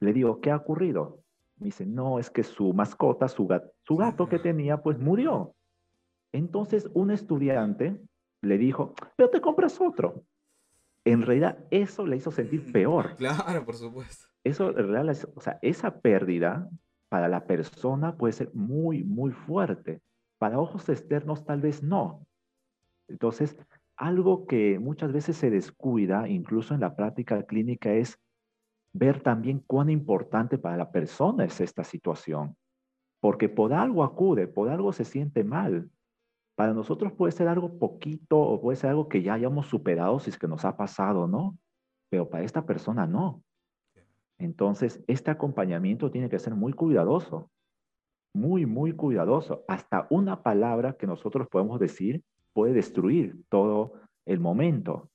le 0.00 0.12
digo, 0.12 0.40
¿qué 0.40 0.50
ha 0.50 0.56
ocurrido? 0.56 1.20
Me 1.56 1.66
dice, 1.66 1.84
no, 1.84 2.18
es 2.18 2.30
que 2.30 2.44
su 2.44 2.72
mascota, 2.72 3.28
su, 3.28 3.48
su 3.82 3.96
gato 3.96 4.28
que 4.28 4.38
tenía, 4.38 4.82
pues 4.82 4.98
murió. 4.98 5.54
Entonces 6.32 6.88
un 6.94 7.10
estudiante 7.10 7.98
le 8.42 8.58
dijo, 8.58 8.94
pero 9.16 9.30
te 9.30 9.40
compras 9.40 9.80
otro 9.80 10.24
en 11.12 11.22
realidad 11.22 11.58
eso 11.70 12.06
le 12.06 12.16
hizo 12.16 12.30
sentir 12.30 12.72
peor. 12.72 13.16
Claro, 13.16 13.64
por 13.64 13.76
supuesto. 13.76 14.26
Eso, 14.44 14.70
en 14.70 14.88
realidad, 14.88 15.16
o 15.34 15.40
sea, 15.40 15.58
esa 15.62 16.00
pérdida 16.00 16.68
para 17.08 17.28
la 17.28 17.46
persona 17.46 18.16
puede 18.16 18.32
ser 18.32 18.54
muy, 18.54 19.04
muy 19.04 19.32
fuerte. 19.32 20.00
Para 20.38 20.58
ojos 20.58 20.88
externos 20.88 21.44
tal 21.44 21.60
vez 21.60 21.82
no. 21.82 22.26
Entonces, 23.08 23.58
algo 23.96 24.46
que 24.46 24.78
muchas 24.78 25.12
veces 25.12 25.36
se 25.36 25.50
descuida, 25.50 26.28
incluso 26.28 26.74
en 26.74 26.80
la 26.80 26.94
práctica 26.94 27.42
clínica, 27.44 27.92
es 27.92 28.18
ver 28.92 29.22
también 29.22 29.60
cuán 29.66 29.90
importante 29.90 30.58
para 30.58 30.76
la 30.76 30.90
persona 30.90 31.44
es 31.44 31.60
esta 31.60 31.84
situación. 31.84 32.56
Porque 33.20 33.48
por 33.48 33.72
algo 33.72 34.04
acude, 34.04 34.46
por 34.46 34.68
algo 34.68 34.92
se 34.92 35.04
siente 35.04 35.42
mal. 35.42 35.90
Para 36.58 36.74
nosotros 36.74 37.12
puede 37.12 37.30
ser 37.30 37.46
algo 37.46 37.78
poquito 37.78 38.36
o 38.36 38.60
puede 38.60 38.74
ser 38.74 38.90
algo 38.90 39.08
que 39.08 39.22
ya 39.22 39.34
hayamos 39.34 39.68
superado 39.68 40.18
si 40.18 40.30
es 40.30 40.36
que 40.36 40.48
nos 40.48 40.64
ha 40.64 40.76
pasado, 40.76 41.28
¿no? 41.28 41.56
Pero 42.10 42.28
para 42.28 42.42
esta 42.42 42.66
persona 42.66 43.06
no. 43.06 43.44
Entonces, 44.38 45.00
este 45.06 45.30
acompañamiento 45.30 46.10
tiene 46.10 46.28
que 46.28 46.40
ser 46.40 46.56
muy 46.56 46.72
cuidadoso, 46.72 47.48
muy, 48.34 48.66
muy 48.66 48.92
cuidadoso. 48.92 49.62
Hasta 49.68 50.08
una 50.10 50.42
palabra 50.42 50.94
que 50.94 51.06
nosotros 51.06 51.46
podemos 51.46 51.78
decir 51.78 52.24
puede 52.52 52.72
destruir 52.72 53.36
todo 53.48 53.92
el 54.26 54.40
momento. 54.40 55.10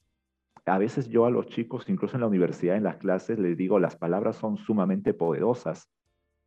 A 0.65 0.77
veces 0.77 1.09
yo 1.09 1.25
a 1.25 1.29
los 1.29 1.47
chicos, 1.47 1.89
incluso 1.89 2.15
en 2.15 2.21
la 2.21 2.27
universidad, 2.27 2.77
en 2.77 2.83
las 2.83 2.95
clases, 2.95 3.37
les 3.37 3.57
digo, 3.57 3.79
las 3.79 3.97
palabras 3.97 4.37
son 4.37 4.55
sumamente 4.55 5.13
poderosas. 5.13 5.89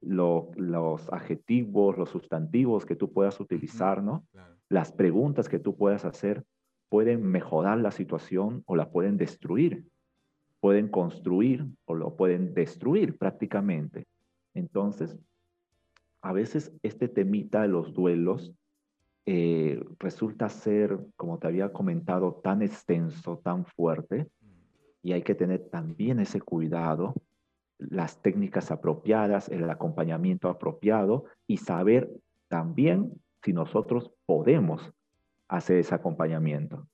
los 0.00 1.12
adjetivos, 1.12 1.98
los 1.98 2.08
sustantivos 2.08 2.86
que 2.86 2.96
tú 2.96 3.12
puedas 3.12 3.38
utilizar, 3.40 4.02
¿no? 4.02 4.24
Las 4.68 4.92
preguntas 4.92 5.48
que 5.48 5.58
tú 5.58 5.76
puedas 5.76 6.04
hacer 6.04 6.44
pueden 6.88 7.22
mejorar 7.22 7.78
la 7.78 7.90
situación 7.90 8.62
o 8.66 8.76
la 8.76 8.90
pueden 8.90 9.16
destruir. 9.16 9.86
Pueden 10.60 10.88
construir 10.88 11.66
o 11.84 11.94
lo 11.94 12.16
pueden 12.16 12.54
destruir 12.54 13.16
prácticamente. 13.18 14.06
Entonces, 14.54 15.18
a 16.22 16.32
veces 16.32 16.72
este 16.82 17.08
temita 17.08 17.62
de 17.62 17.68
los 17.68 17.92
duelos 17.92 18.52
eh, 19.26 19.84
resulta 19.98 20.48
ser, 20.48 20.98
como 21.16 21.38
te 21.38 21.48
había 21.48 21.72
comentado, 21.72 22.40
tan 22.42 22.62
extenso, 22.62 23.38
tan 23.38 23.64
fuerte, 23.64 24.28
y 25.02 25.12
hay 25.12 25.22
que 25.22 25.34
tener 25.34 25.68
también 25.68 26.18
ese 26.20 26.40
cuidado, 26.40 27.14
las 27.78 28.22
técnicas 28.22 28.70
apropiadas, 28.70 29.48
el 29.48 29.68
acompañamiento 29.68 30.48
apropiado 30.48 31.24
y 31.46 31.58
saber 31.58 32.10
también 32.48 33.12
si 33.42 33.52
nosotros 33.52 34.10
podemos 34.26 34.92
hacer 35.48 35.78
ese 35.78 35.94
acompañamiento. 35.94 36.86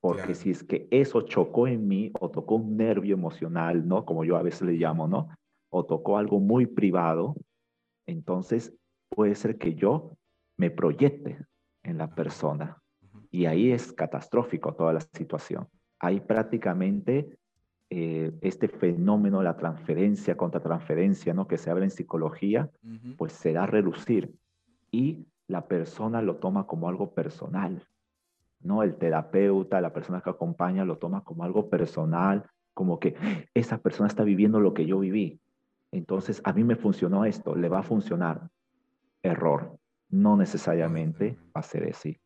Porque 0.00 0.34
si 0.34 0.50
es 0.50 0.64
que 0.64 0.88
eso 0.90 1.22
chocó 1.22 1.68
en 1.68 1.86
mí 1.86 2.10
o 2.18 2.28
tocó 2.30 2.56
un 2.56 2.76
nervio 2.76 3.14
emocional, 3.14 3.86
¿no? 3.86 4.04
Como 4.04 4.24
yo 4.24 4.36
a 4.36 4.42
veces 4.42 4.62
le 4.62 4.72
llamo, 4.72 5.06
¿no? 5.06 5.28
O 5.70 5.84
tocó 5.86 6.18
algo 6.18 6.40
muy 6.40 6.66
privado, 6.66 7.36
entonces 8.06 8.74
puede 9.08 9.36
ser 9.36 9.58
que 9.58 9.74
yo 9.74 10.16
me 10.56 10.70
proyecte 10.70 11.38
en 11.84 11.98
la 11.98 12.14
persona. 12.14 12.82
Y 13.30 13.46
ahí 13.46 13.70
es 13.70 13.92
catastrófico 13.92 14.74
toda 14.74 14.92
la 14.92 15.00
situación. 15.00 15.68
Ahí 16.00 16.20
prácticamente 16.20 17.38
eh, 17.90 18.32
este 18.40 18.68
fenómeno, 18.68 19.42
la 19.42 19.56
transferencia 19.56 20.36
contra 20.36 20.60
transferencia, 20.60 21.32
¿no? 21.32 21.46
que 21.46 21.58
se 21.58 21.70
habla 21.70 21.84
en 21.84 21.90
psicología, 21.90 22.70
pues 23.16 23.32
se 23.32 23.52
da 23.52 23.64
a 23.64 23.66
relucir. 23.66 24.34
Y 24.90 25.26
la 25.52 25.68
persona 25.68 26.22
lo 26.22 26.36
toma 26.36 26.66
como 26.66 26.88
algo 26.88 27.12
personal. 27.12 27.86
¿no? 28.60 28.82
El 28.82 28.96
terapeuta, 28.96 29.82
la 29.82 29.92
persona 29.92 30.22
que 30.22 30.30
acompaña, 30.30 30.84
lo 30.86 30.96
toma 30.96 31.22
como 31.24 31.44
algo 31.44 31.68
personal, 31.68 32.46
como 32.72 32.98
que 32.98 33.14
esa 33.52 33.76
persona 33.78 34.08
está 34.08 34.24
viviendo 34.24 34.60
lo 34.60 34.72
que 34.72 34.86
yo 34.86 34.98
viví. 34.98 35.40
Entonces, 35.90 36.40
a 36.44 36.54
mí 36.54 36.64
me 36.64 36.76
funcionó 36.76 37.26
esto, 37.26 37.54
le 37.54 37.68
va 37.68 37.80
a 37.80 37.82
funcionar. 37.82 38.48
Error. 39.22 39.76
No 40.08 40.36
necesariamente 40.36 41.36
va 41.54 41.60
a 41.60 41.62
ser 41.62 41.88
así. 41.90 42.18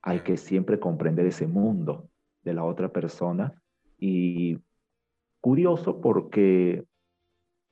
Hay 0.00 0.20
que 0.20 0.36
siempre 0.36 0.78
comprender 0.78 1.26
ese 1.26 1.48
mundo 1.48 2.08
de 2.44 2.54
la 2.54 2.64
otra 2.64 2.90
persona. 2.90 3.60
Y 3.98 4.58
curioso 5.40 6.00
porque 6.00 6.84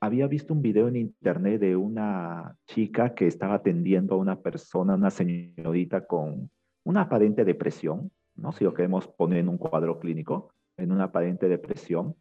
había 0.00 0.26
visto 0.26 0.54
un 0.54 0.62
video 0.62 0.88
en 0.88 0.96
internet 0.96 1.60
de 1.60 1.76
una 1.76 2.56
chica 2.66 3.14
que 3.14 3.26
estaba 3.26 3.54
atendiendo 3.54 4.14
a 4.14 4.18
una 4.18 4.40
persona, 4.40 4.94
una 4.94 5.10
señorita 5.10 6.06
con 6.06 6.50
una 6.84 7.02
aparente 7.02 7.44
depresión, 7.44 8.10
¿no? 8.34 8.52
Si 8.52 8.64
lo 8.64 8.72
queremos 8.72 9.06
poner 9.06 9.40
en 9.40 9.48
un 9.48 9.58
cuadro 9.58 10.00
clínico, 10.00 10.52
en 10.78 10.92
una 10.92 11.04
aparente 11.04 11.48
depresión, 11.48 12.16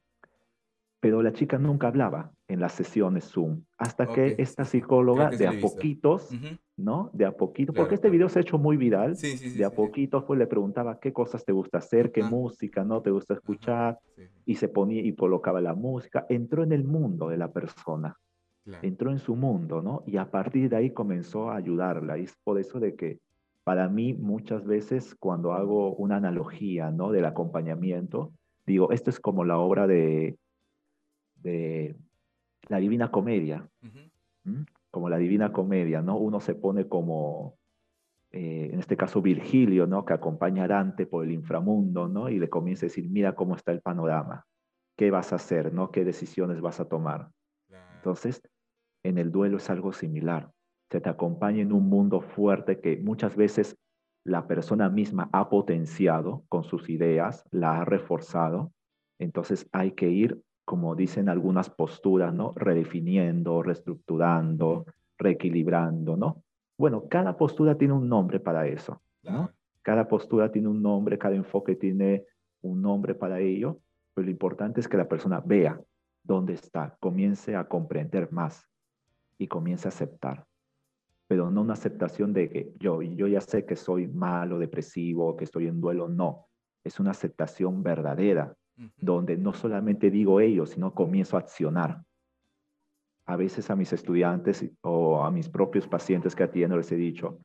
pero 0.99 1.21
la 1.23 1.31
chica 1.31 1.57
nunca 1.57 1.87
hablaba 1.87 2.31
en 2.47 2.59
las 2.59 2.73
sesiones 2.73 3.25
Zoom, 3.25 3.61
hasta 3.77 4.07
que 4.07 4.35
esta 4.37 4.65
psicóloga 4.65 5.29
de 5.29 5.47
a 5.47 5.53
poquitos, 5.61 6.29
¿no? 6.75 7.09
De 7.13 7.25
a 7.25 7.31
poquito, 7.31 7.73
porque 7.73 7.95
este 7.95 8.09
video 8.09 8.27
se 8.27 8.39
ha 8.39 8.41
hecho 8.41 8.57
muy 8.57 8.75
viral, 8.75 9.15
de 9.15 9.65
a 9.65 9.69
poquito 9.69 10.25
pues 10.25 10.39
le 10.39 10.47
preguntaba 10.47 10.99
qué 10.99 11.13
cosas 11.13 11.45
te 11.45 11.51
gusta 11.51 11.77
hacer, 11.77 12.11
qué 12.11 12.23
música, 12.23 12.83
¿no? 12.83 13.01
Te 13.01 13.11
gusta 13.11 13.33
escuchar, 13.33 13.97
y 14.45 14.55
se 14.55 14.67
ponía 14.67 15.01
y 15.01 15.15
colocaba 15.15 15.61
la 15.61 15.73
música, 15.73 16.25
entró 16.27 16.63
en 16.63 16.73
el 16.73 16.83
mundo 16.83 17.29
de 17.29 17.37
la 17.37 17.51
persona, 17.51 18.17
entró 18.81 19.11
en 19.11 19.19
su 19.19 19.35
mundo, 19.35 19.81
¿no? 19.81 20.03
Y 20.05 20.17
a 20.17 20.29
partir 20.29 20.69
de 20.69 20.75
ahí 20.75 20.91
comenzó 20.91 21.49
a 21.49 21.55
ayudarla, 21.55 22.17
y 22.17 22.23
es 22.23 22.35
por 22.43 22.59
eso 22.59 22.79
de 22.79 22.95
que 22.95 23.19
para 23.63 23.87
mí 23.87 24.15
muchas 24.15 24.65
veces 24.65 25.15
cuando 25.19 25.53
hago 25.53 25.93
una 25.93 26.17
analogía, 26.17 26.91
¿no? 26.91 27.11
Del 27.11 27.25
acompañamiento, 27.25 28.33
digo, 28.65 28.91
esto 28.91 29.11
es 29.11 29.19
como 29.19 29.45
la 29.45 29.59
obra 29.59 29.87
de 29.87 30.37
de 31.41 31.95
la 32.67 32.77
Divina 32.77 33.11
Comedia, 33.11 33.67
como 34.91 35.09
la 35.09 35.17
Divina 35.17 35.51
Comedia, 35.51 36.01
¿no? 36.01 36.17
Uno 36.17 36.39
se 36.39 36.55
pone 36.55 36.87
como, 36.87 37.57
eh, 38.31 38.69
en 38.71 38.79
este 38.79 38.97
caso 38.97 39.21
Virgilio, 39.21 39.87
¿no? 39.87 40.05
Que 40.05 40.13
acompaña 40.13 40.63
a 40.63 40.67
Dante 40.67 41.05
por 41.05 41.25
el 41.25 41.31
inframundo, 41.31 42.07
¿no? 42.07 42.29
Y 42.29 42.39
le 42.39 42.49
comienza 42.49 42.85
a 42.85 42.89
decir, 42.89 43.09
mira 43.09 43.35
cómo 43.35 43.55
está 43.55 43.71
el 43.71 43.81
panorama, 43.81 44.45
qué 44.97 45.11
vas 45.11 45.33
a 45.33 45.37
hacer, 45.37 45.73
¿no? 45.73 45.91
¿Qué 45.91 46.03
decisiones 46.03 46.61
vas 46.61 46.79
a 46.79 46.87
tomar? 46.87 47.29
Entonces, 47.95 48.41
en 49.03 49.17
el 49.17 49.31
duelo 49.31 49.57
es 49.57 49.69
algo 49.69 49.93
similar. 49.93 50.51
Se 50.91 51.01
te 51.01 51.09
acompaña 51.09 51.61
en 51.61 51.71
un 51.71 51.87
mundo 51.87 52.21
fuerte 52.21 52.79
que 52.79 52.97
muchas 52.97 53.35
veces 53.35 53.77
la 54.23 54.47
persona 54.47 54.89
misma 54.89 55.29
ha 55.31 55.49
potenciado 55.49 56.43
con 56.49 56.63
sus 56.63 56.89
ideas, 56.89 57.45
la 57.51 57.79
ha 57.79 57.85
reforzado. 57.85 58.71
Entonces 59.19 59.67
hay 59.71 59.91
que 59.91 60.09
ir 60.09 60.41
como 60.69 60.93
dicen 60.95 61.29
algunas 61.29 61.67
posturas, 61.67 62.31
¿no? 62.31 62.53
Redefiniendo, 62.55 63.63
reestructurando, 63.63 64.85
reequilibrando, 65.17 66.15
¿no? 66.15 66.43
Bueno, 66.77 67.07
cada 67.09 67.35
postura 67.35 67.75
tiene 67.75 67.95
un 67.95 68.07
nombre 68.07 68.39
para 68.39 68.67
eso, 68.67 69.01
¿no? 69.23 69.49
Cada 69.81 70.07
postura 70.07 70.51
tiene 70.51 70.67
un 70.67 70.83
nombre, 70.83 71.17
cada 71.17 71.33
enfoque 71.33 71.75
tiene 71.75 72.23
un 72.61 72.83
nombre 72.83 73.15
para 73.15 73.39
ello, 73.39 73.79
pero 74.13 74.25
lo 74.25 74.31
importante 74.31 74.79
es 74.79 74.87
que 74.87 74.97
la 74.97 75.09
persona 75.09 75.41
vea 75.43 75.81
dónde 76.23 76.53
está, 76.53 76.95
comience 76.99 77.55
a 77.55 77.67
comprender 77.67 78.31
más 78.31 78.69
y 79.39 79.47
comience 79.47 79.87
a 79.87 79.89
aceptar. 79.89 80.45
Pero 81.27 81.49
no 81.49 81.61
una 81.61 81.73
aceptación 81.73 82.31
de 82.31 82.47
que 82.47 82.73
yo, 82.77 83.01
yo 83.01 83.25
ya 83.25 83.41
sé 83.41 83.65
que 83.65 83.75
soy 83.75 84.07
malo, 84.07 84.59
depresivo, 84.59 85.35
que 85.35 85.45
estoy 85.45 85.65
en 85.65 85.81
duelo, 85.81 86.07
no. 86.09 86.45
Es 86.83 86.99
una 86.99 87.09
aceptación 87.09 87.81
verdadera 87.81 88.55
donde 88.97 89.37
no 89.37 89.53
solamente 89.53 90.09
digo 90.09 90.39
ello, 90.39 90.65
sino 90.65 90.93
comienzo 90.93 91.35
a 91.35 91.41
accionar. 91.41 92.03
A 93.25 93.35
veces 93.35 93.69
a 93.69 93.75
mis 93.75 93.93
estudiantes 93.93 94.65
o 94.81 95.23
a 95.23 95.31
mis 95.31 95.49
propios 95.49 95.87
pacientes 95.87 96.35
que 96.35 96.43
atiendo 96.43 96.77
les 96.77 96.91
he 96.91 96.95
dicho, 96.95 97.39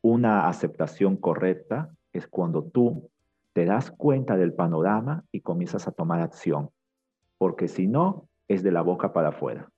una 0.00 0.48
aceptación 0.48 1.16
correcta 1.16 1.94
es 2.12 2.26
cuando 2.26 2.64
tú 2.64 3.10
te 3.52 3.64
das 3.64 3.90
cuenta 3.90 4.36
del 4.36 4.54
panorama 4.54 5.24
y 5.30 5.40
comienzas 5.40 5.86
a 5.86 5.92
tomar 5.92 6.20
acción, 6.20 6.70
porque 7.38 7.68
si 7.68 7.86
no, 7.86 8.28
es 8.48 8.62
de 8.62 8.72
la 8.72 8.82
boca 8.82 9.12
para 9.12 9.28
afuera. 9.28 9.68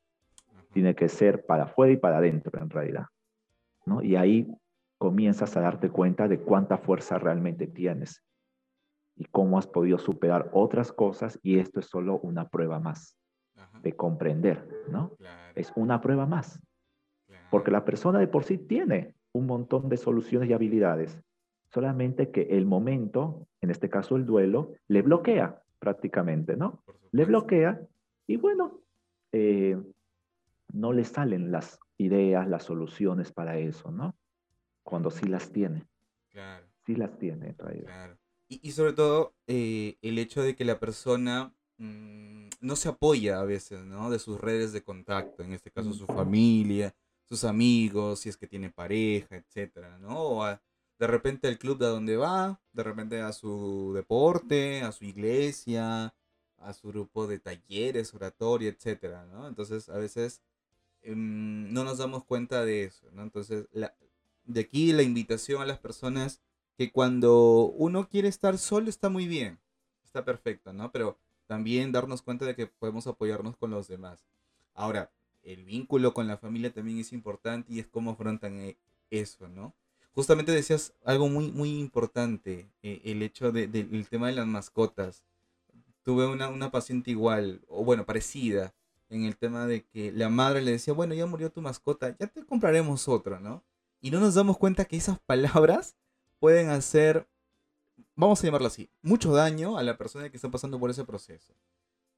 Tiene 0.73 0.95
que 0.95 1.09
ser 1.09 1.45
para 1.45 1.65
afuera 1.65 1.93
y 1.93 1.97
para 1.97 2.19
adentro 2.19 2.61
en 2.61 2.71
realidad. 2.71 3.07
¿no? 3.85 4.03
Y 4.03 4.17
ahí 4.17 4.49
comienzas 4.99 5.57
a 5.57 5.61
darte 5.61 5.91
cuenta 5.91 6.27
de 6.27 6.41
cuánta 6.41 6.79
fuerza 6.79 7.19
realmente 7.19 7.67
tienes 7.67 8.23
y 9.17 9.25
cómo 9.27 9.59
has 9.59 9.67
podido 9.67 9.99
superar 9.99 10.51
otras 10.53 10.93
cosas 10.93 11.39
y 11.43 11.59
esto 11.59 11.81
es 11.81 11.87
solo 11.87 12.19
una 12.21 12.49
prueba 12.49 12.81
más 12.81 13.17
de 13.83 13.93
comprender, 13.93 14.67
¿no? 14.89 15.17
Es 15.55 15.73
una 15.77 16.01
prueba 16.01 16.27
más. 16.27 16.61
Porque 17.51 17.71
la 17.71 17.85
persona 17.85 18.19
de 18.19 18.27
por 18.27 18.45
sí 18.45 18.59
tiene 18.59 19.15
un 19.33 19.47
montón 19.47 19.89
de 19.89 19.97
soluciones 19.97 20.49
y 20.49 20.53
habilidades, 20.53 21.21
solamente 21.71 22.31
que 22.31 22.43
el 22.57 22.67
momento, 22.67 23.47
en 23.61 23.71
este 23.71 23.89
caso 23.89 24.17
el 24.17 24.25
duelo, 24.25 24.73
le 24.89 25.03
bloquea 25.03 25.63
prácticamente, 25.79 26.57
¿no? 26.57 26.83
Le 27.13 27.25
bloquea 27.25 27.81
y 28.27 28.37
bueno, 28.37 28.81
eh, 29.33 29.81
no 30.73 30.93
le 30.93 31.05
salen 31.05 31.53
las 31.53 31.79
ideas, 31.99 32.49
las 32.49 32.65
soluciones 32.65 33.33
para 33.33 33.59
eso, 33.59 33.91
¿no? 33.91 34.15
Cuando 34.83 35.11
sí 35.11 35.27
las 35.27 35.53
tiene. 35.53 35.85
Claro. 36.31 36.67
Sí 36.87 36.97
las 36.97 37.17
tiene 37.19 37.49
en 37.49 37.59
realidad. 37.59 38.17
Y, 38.49 38.73
sobre 38.73 38.93
todo 38.93 39.35
eh, 39.47 39.97
el 40.03 40.19
hecho 40.19 40.43
de 40.43 40.55
que 40.55 40.65
la 40.65 40.79
persona 40.79 41.55
mm, 41.79 42.49
no 42.61 42.77
se 42.77 42.89
apoya 42.89 43.41
a 43.41 43.45
veces, 43.45 43.85
¿no? 43.85 44.11
De 44.11 44.19
sus 44.19 44.41
redes 44.41 44.73
de 44.73 44.83
contacto, 44.83 45.43
en 45.43 45.53
este 45.53 45.71
caso 45.71 45.93
su 45.93 46.07
familia, 46.07 46.95
sus 47.25 47.45
amigos, 47.45 48.21
si 48.21 48.29
es 48.29 48.37
que 48.37 48.47
tiene 48.47 48.71
pareja, 48.71 49.37
etcétera, 49.37 49.99
¿no? 49.99 50.19
O 50.19 50.47
de 50.47 51.07
repente 51.07 51.49
al 51.49 51.59
club 51.59 51.79
de 51.79 51.87
donde 51.87 52.17
va, 52.17 52.61
de 52.73 52.83
repente 52.83 53.21
a 53.21 53.33
su 53.33 53.93
deporte, 53.95 54.83
a 54.83 54.93
su 54.93 55.05
iglesia, 55.05 56.15
a 56.59 56.73
su 56.73 56.89
grupo 56.89 57.27
de 57.27 57.39
talleres, 57.39 58.15
oratoria, 58.15 58.71
etcétera, 58.71 59.27
¿no? 59.27 59.49
Entonces 59.49 59.89
a 59.89 59.99
veces 59.99 60.43
em, 61.03 61.73
no 61.73 61.85
nos 61.85 61.99
damos 61.99 62.25
cuenta 62.25 62.65
de 62.65 62.85
eso, 62.85 63.11
¿no? 63.13 63.23
Entonces 63.23 63.67
la, 63.73 63.95
de 64.45 64.61
aquí 64.61 64.93
la 64.93 65.03
invitación 65.03 65.63
a 65.63 65.67
las 65.67 65.79
personas 65.79 66.41
que 66.77 66.91
cuando 66.91 67.67
uno 67.77 68.09
quiere 68.09 68.29
estar 68.29 68.59
solo 68.59 68.89
está 68.89 69.09
muy 69.09 69.27
bien, 69.27 69.59
está 70.05 70.25
perfecto, 70.25 70.73
¿no? 70.73 70.91
Pero 70.93 71.19
también 71.47 71.93
darnos 71.93 72.23
cuenta 72.23 72.45
de 72.45 72.55
que 72.55 72.67
podemos 72.67 73.07
apoyarnos 73.07 73.57
con 73.57 73.71
los 73.71 73.89
demás. 73.89 74.25
Ahora, 74.75 75.11
el 75.43 75.65
vínculo 75.65 76.15
con 76.15 76.27
la 76.27 76.39
familia 76.39 76.73
también 76.73 76.99
es 76.99 77.13
importante 77.13 77.73
y 77.73 77.81
es 77.81 77.87
cómo 77.87 78.13
afrontan 78.13 78.55
eh, 78.61 78.77
eso, 79.11 79.49
¿no? 79.49 79.75
Justamente 80.15 80.53
decías 80.53 80.95
algo 81.05 81.29
muy, 81.29 81.51
muy 81.51 81.79
importante, 81.79 82.69
eh, 82.83 83.01
el 83.05 83.23
hecho 83.23 83.51
del 83.51 84.09
tema 84.09 84.29
de 84.29 84.35
las 84.35 84.47
mascotas. 84.47 85.25
Tuve 86.03 86.27
una, 86.27 86.49
una 86.49 86.71
paciente 86.71 87.11
igual, 87.11 87.63
o 87.69 87.85
bueno, 87.85 88.05
parecida, 88.07 88.75
en 89.11 89.25
el 89.25 89.37
tema 89.37 89.67
de 89.67 89.85
que 89.85 90.13
la 90.13 90.29
madre 90.29 90.63
le 90.63 90.73
decía, 90.73 90.95
bueno, 90.95 91.15
ya 91.15 91.27
murió 91.27 91.51
tu 91.51 91.61
mascota, 91.61 92.17
ya 92.19 92.27
te 92.27 92.45
compraremos 92.45 93.09
otra, 93.09 93.41
¿no? 93.41 93.65
Y 94.01 94.11
no 94.11 94.21
nos 94.21 94.35
damos 94.35 94.59
cuenta 94.59 94.85
que 94.85 94.97
esas 94.97 95.19
palabras 95.21 95.97
pueden 96.45 96.69
hacer, 96.69 97.27
vamos 98.17 98.39
a 98.39 98.47
llamarlo 98.47 98.67
así, 98.67 98.91
mucho 99.01 99.33
daño 99.33 99.79
a 99.79 99.83
la 99.83 99.97
persona 99.97 100.29
que 100.29 100.37
está 100.37 100.51
pasando 100.51 100.79
por 100.79 100.91
ese 100.91 101.03
proceso. 101.03 101.55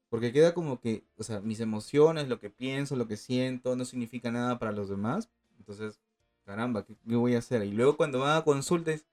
Porque 0.09 0.33
queda 0.33 0.53
como 0.53 0.81
que, 0.81 1.05
o 1.17 1.23
sea, 1.23 1.39
mis 1.39 1.61
emociones, 1.61 2.27
lo 2.27 2.37
que 2.37 2.49
pienso, 2.49 2.97
lo 2.97 3.07
que 3.07 3.15
siento, 3.15 3.77
no 3.77 3.85
significa 3.85 4.29
nada 4.29 4.59
para 4.59 4.73
los 4.73 4.89
demás. 4.89 5.29
Entonces, 5.59 6.01
caramba, 6.43 6.83
¿qué, 6.83 6.93
voy 7.05 7.35
a 7.35 7.37
hacer? 7.37 7.63
Y 7.63 7.71
luego 7.71 7.95
cuando 7.95 8.19
van 8.19 8.35
a 8.35 8.43
consultas, 8.43 9.05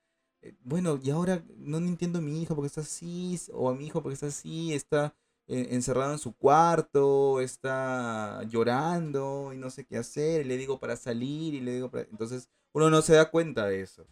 eh, 0.42 0.52
bueno, 0.64 0.98
y 1.00 1.10
ahora 1.10 1.44
no 1.58 1.78
entiendo 1.78 2.18
a 2.18 2.22
mi 2.22 2.42
hijo 2.42 2.56
porque 2.56 2.66
está 2.66 2.80
así, 2.80 3.38
o 3.52 3.70
a 3.70 3.74
mi 3.76 3.86
hijo 3.86 4.02
porque 4.02 4.14
está 4.14 4.26
así, 4.26 4.74
está 4.74 5.14
eh, 5.46 5.68
encerrado 5.70 6.12
en 6.12 6.18
su 6.18 6.34
cuarto, 6.34 7.40
está 7.40 8.42
llorando 8.48 9.52
y 9.52 9.58
no 9.58 9.70
sé 9.70 9.84
qué 9.84 9.96
hacer, 9.96 10.44
y 10.44 10.48
le 10.48 10.56
digo 10.56 10.80
para 10.80 10.96
salir, 10.96 11.54
y 11.54 11.60
le 11.60 11.74
digo 11.74 11.88
para... 11.88 12.02
Entonces, 12.10 12.48
uno 12.72 12.90
no 12.90 13.00
se 13.00 13.14
da 13.14 13.30
cuenta 13.30 13.66
de 13.66 13.80
eso. 13.80 14.04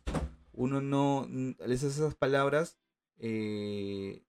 Uno 0.52 0.80
no... 0.80 1.28
Esas 1.60 2.14
palabras 2.14 2.76
eh, 3.18 4.22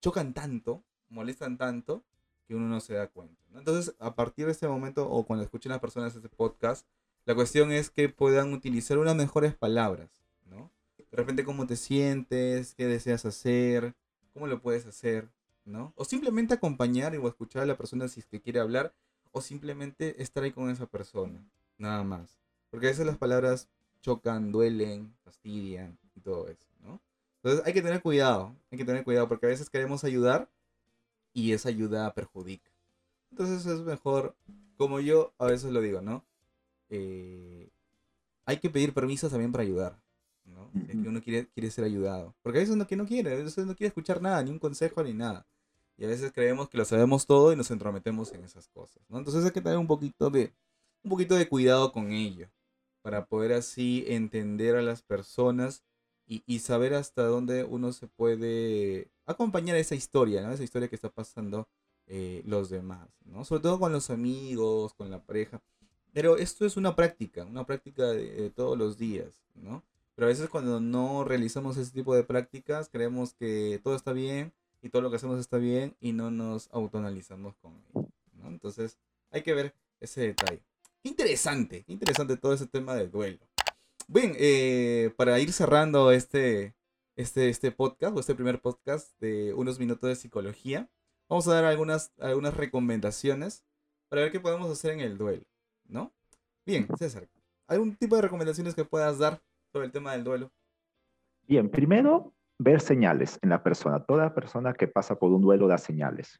chocan 0.00 0.34
tanto, 0.34 0.84
molestan 1.08 1.58
tanto, 1.58 2.04
que 2.46 2.54
uno 2.54 2.68
no 2.68 2.80
se 2.80 2.94
da 2.94 3.08
cuenta. 3.08 3.42
Entonces, 3.54 3.94
a 3.98 4.14
partir 4.14 4.46
de 4.46 4.52
este 4.52 4.68
momento, 4.68 5.08
o 5.08 5.24
cuando 5.24 5.44
escuchen 5.44 5.70
las 5.70 5.80
personas 5.80 6.14
este 6.14 6.28
podcast, 6.28 6.86
la 7.24 7.34
cuestión 7.34 7.72
es 7.72 7.90
que 7.90 8.08
puedan 8.08 8.52
utilizar 8.52 8.98
unas 8.98 9.16
mejores 9.16 9.54
palabras, 9.54 10.10
¿no? 10.44 10.70
De 10.98 11.16
repente, 11.16 11.44
cómo 11.44 11.66
te 11.66 11.76
sientes, 11.76 12.74
qué 12.74 12.86
deseas 12.86 13.24
hacer, 13.24 13.94
cómo 14.32 14.46
lo 14.46 14.60
puedes 14.60 14.84
hacer, 14.84 15.30
¿no? 15.64 15.92
O 15.96 16.04
simplemente 16.04 16.54
acompañar 16.54 17.16
o 17.16 17.28
escuchar 17.28 17.62
a 17.62 17.66
la 17.66 17.76
persona 17.76 18.08
si 18.08 18.20
es 18.20 18.26
que 18.26 18.42
quiere 18.42 18.60
hablar, 18.60 18.94
o 19.32 19.40
simplemente 19.40 20.22
estar 20.22 20.44
ahí 20.44 20.52
con 20.52 20.70
esa 20.70 20.86
persona, 20.86 21.44
nada 21.78 22.04
más. 22.04 22.38
Porque 22.70 22.86
a 22.86 22.90
veces 22.90 23.06
las 23.06 23.18
palabras 23.18 23.68
chocan, 24.04 24.52
duelen, 24.52 25.16
fastidian 25.24 25.98
y 26.14 26.20
todo 26.20 26.46
eso, 26.48 26.68
¿no? 26.82 27.00
Entonces 27.42 27.66
hay 27.66 27.72
que 27.72 27.80
tener 27.80 28.02
cuidado, 28.02 28.54
hay 28.70 28.76
que 28.78 28.84
tener 28.84 29.02
cuidado 29.02 29.28
porque 29.28 29.46
a 29.46 29.48
veces 29.48 29.70
queremos 29.70 30.04
ayudar 30.04 30.50
y 31.32 31.52
esa 31.52 31.70
ayuda 31.70 32.12
perjudica. 32.12 32.70
Entonces 33.30 33.64
es 33.64 33.80
mejor, 33.80 34.36
como 34.76 35.00
yo 35.00 35.32
a 35.38 35.46
veces 35.46 35.72
lo 35.72 35.80
digo, 35.80 36.02
¿no? 36.02 36.22
Eh, 36.90 37.70
hay 38.44 38.58
que 38.58 38.68
pedir 38.68 38.92
permiso 38.92 39.30
también 39.30 39.52
para 39.52 39.62
ayudar, 39.62 39.98
¿no? 40.44 40.70
Es 40.86 41.00
que 41.00 41.08
uno 41.08 41.22
quiere, 41.22 41.48
quiere 41.48 41.70
ser 41.70 41.84
ayudado. 41.84 42.34
Porque 42.42 42.58
a 42.58 42.60
veces 42.60 42.76
no, 42.76 42.86
que 42.86 42.96
no 42.96 43.06
quiere, 43.06 43.32
a 43.32 43.36
veces 43.36 43.66
no 43.66 43.74
quiere 43.74 43.88
escuchar 43.88 44.20
nada, 44.20 44.42
ni 44.42 44.50
un 44.50 44.58
consejo, 44.58 45.02
ni 45.02 45.14
nada. 45.14 45.46
Y 45.96 46.04
a 46.04 46.08
veces 46.08 46.30
creemos 46.30 46.68
que 46.68 46.76
lo 46.76 46.84
sabemos 46.84 47.26
todo 47.26 47.52
y 47.52 47.56
nos 47.56 47.70
entrometemos 47.70 48.32
en 48.32 48.44
esas 48.44 48.68
cosas, 48.68 49.02
¿no? 49.08 49.16
Entonces 49.16 49.44
hay 49.46 49.50
que 49.50 49.62
tener 49.62 49.78
un 49.78 49.86
poquito 49.86 50.28
de, 50.28 50.52
un 51.02 51.10
poquito 51.10 51.34
de 51.34 51.48
cuidado 51.48 51.90
con 51.90 52.12
ello, 52.12 52.48
para 53.04 53.26
poder 53.26 53.52
así 53.52 54.02
entender 54.08 54.76
a 54.76 54.82
las 54.82 55.02
personas 55.02 55.84
y, 56.26 56.60
saber 56.60 56.94
hasta 56.94 57.24
dónde 57.24 57.62
uno 57.62 57.92
se 57.92 58.06
puede 58.06 59.10
acompañar 59.26 59.76
esa 59.76 59.94
historia, 59.94 60.40
¿no? 60.40 60.52
Esa 60.52 60.64
historia 60.64 60.88
que 60.88 60.94
está 60.94 61.10
pasando 61.10 61.68
eh, 62.06 62.42
los 62.46 62.70
demás, 62.70 63.10
¿no? 63.26 63.44
Sobre 63.44 63.60
todo 63.60 63.78
con 63.78 63.92
los 63.92 64.08
amigos, 64.08 64.94
con 64.94 65.10
la 65.10 65.22
pareja. 65.22 65.60
Pero 66.14 66.38
esto 66.38 66.64
es 66.64 66.78
una 66.78 66.96
práctica, 66.96 67.44
una 67.44 67.66
práctica 67.66 68.06
de, 68.06 68.48
todos 68.48 68.78
los 68.78 68.96
días, 68.96 69.38
¿no? 69.54 69.84
Pero 70.14 70.24
a 70.26 70.30
veces 70.30 70.48
cuando 70.48 70.80
no 70.80 71.24
realizamos 71.24 71.76
ese 71.76 71.92
tipo 71.92 72.14
de 72.14 72.24
prácticas, 72.24 72.88
creemos 72.88 73.34
que 73.34 73.82
todo 73.84 73.96
está 73.96 74.14
bien 74.14 74.54
y 74.80 74.88
todo 74.88 75.02
lo 75.02 75.10
que 75.10 75.16
hacemos 75.16 75.38
está 75.38 75.58
bien 75.58 75.94
y 76.00 76.12
no 76.12 76.30
nos 76.30 76.70
autoanalizamos 76.72 77.54
con 77.56 77.74
ello, 77.74 78.08
¿no? 78.32 78.48
Entonces 78.48 78.96
hay 79.30 79.42
que 79.42 79.52
ver 79.52 79.74
ese 80.00 80.22
detalle. 80.22 80.62
Interesante, 81.04 81.84
interesante 81.86 82.36
todo 82.36 82.52
ese 82.52 82.66
tema 82.66 82.94
del 82.94 83.10
duelo. 83.10 83.38
Bien, 84.08 84.34
eh, 84.38 85.12
para 85.16 85.38
ir 85.38 85.52
cerrando 85.52 86.10
este, 86.10 86.74
este, 87.16 87.48
este 87.48 87.70
podcast 87.70 88.16
o 88.16 88.20
este 88.20 88.34
primer 88.34 88.60
podcast 88.60 89.18
de 89.20 89.54
unos 89.54 89.78
minutos 89.78 90.08
de 90.08 90.16
psicología, 90.16 90.90
vamos 91.28 91.46
a 91.46 91.54
dar 91.54 91.64
algunas, 91.64 92.12
algunas 92.18 92.56
recomendaciones 92.56 93.64
para 94.08 94.22
ver 94.22 94.32
qué 94.32 94.40
podemos 94.40 94.70
hacer 94.70 94.92
en 94.92 95.00
el 95.00 95.16
duelo. 95.16 95.44
¿no? 95.86 96.12
Bien, 96.66 96.86
César, 96.98 97.28
¿algún 97.66 97.96
tipo 97.96 98.16
de 98.16 98.22
recomendaciones 98.22 98.74
que 98.74 98.84
puedas 98.84 99.18
dar 99.18 99.40
sobre 99.72 99.86
el 99.86 99.92
tema 99.92 100.12
del 100.12 100.24
duelo? 100.24 100.50
Bien, 101.46 101.68
primero, 101.68 102.32
ver 102.58 102.80
señales 102.80 103.38
en 103.42 103.50
la 103.50 103.62
persona. 103.62 104.02
Toda 104.04 104.34
persona 104.34 104.72
que 104.72 104.88
pasa 104.88 105.16
por 105.16 105.30
un 105.30 105.42
duelo 105.42 105.68
da 105.68 105.78
señales. 105.78 106.38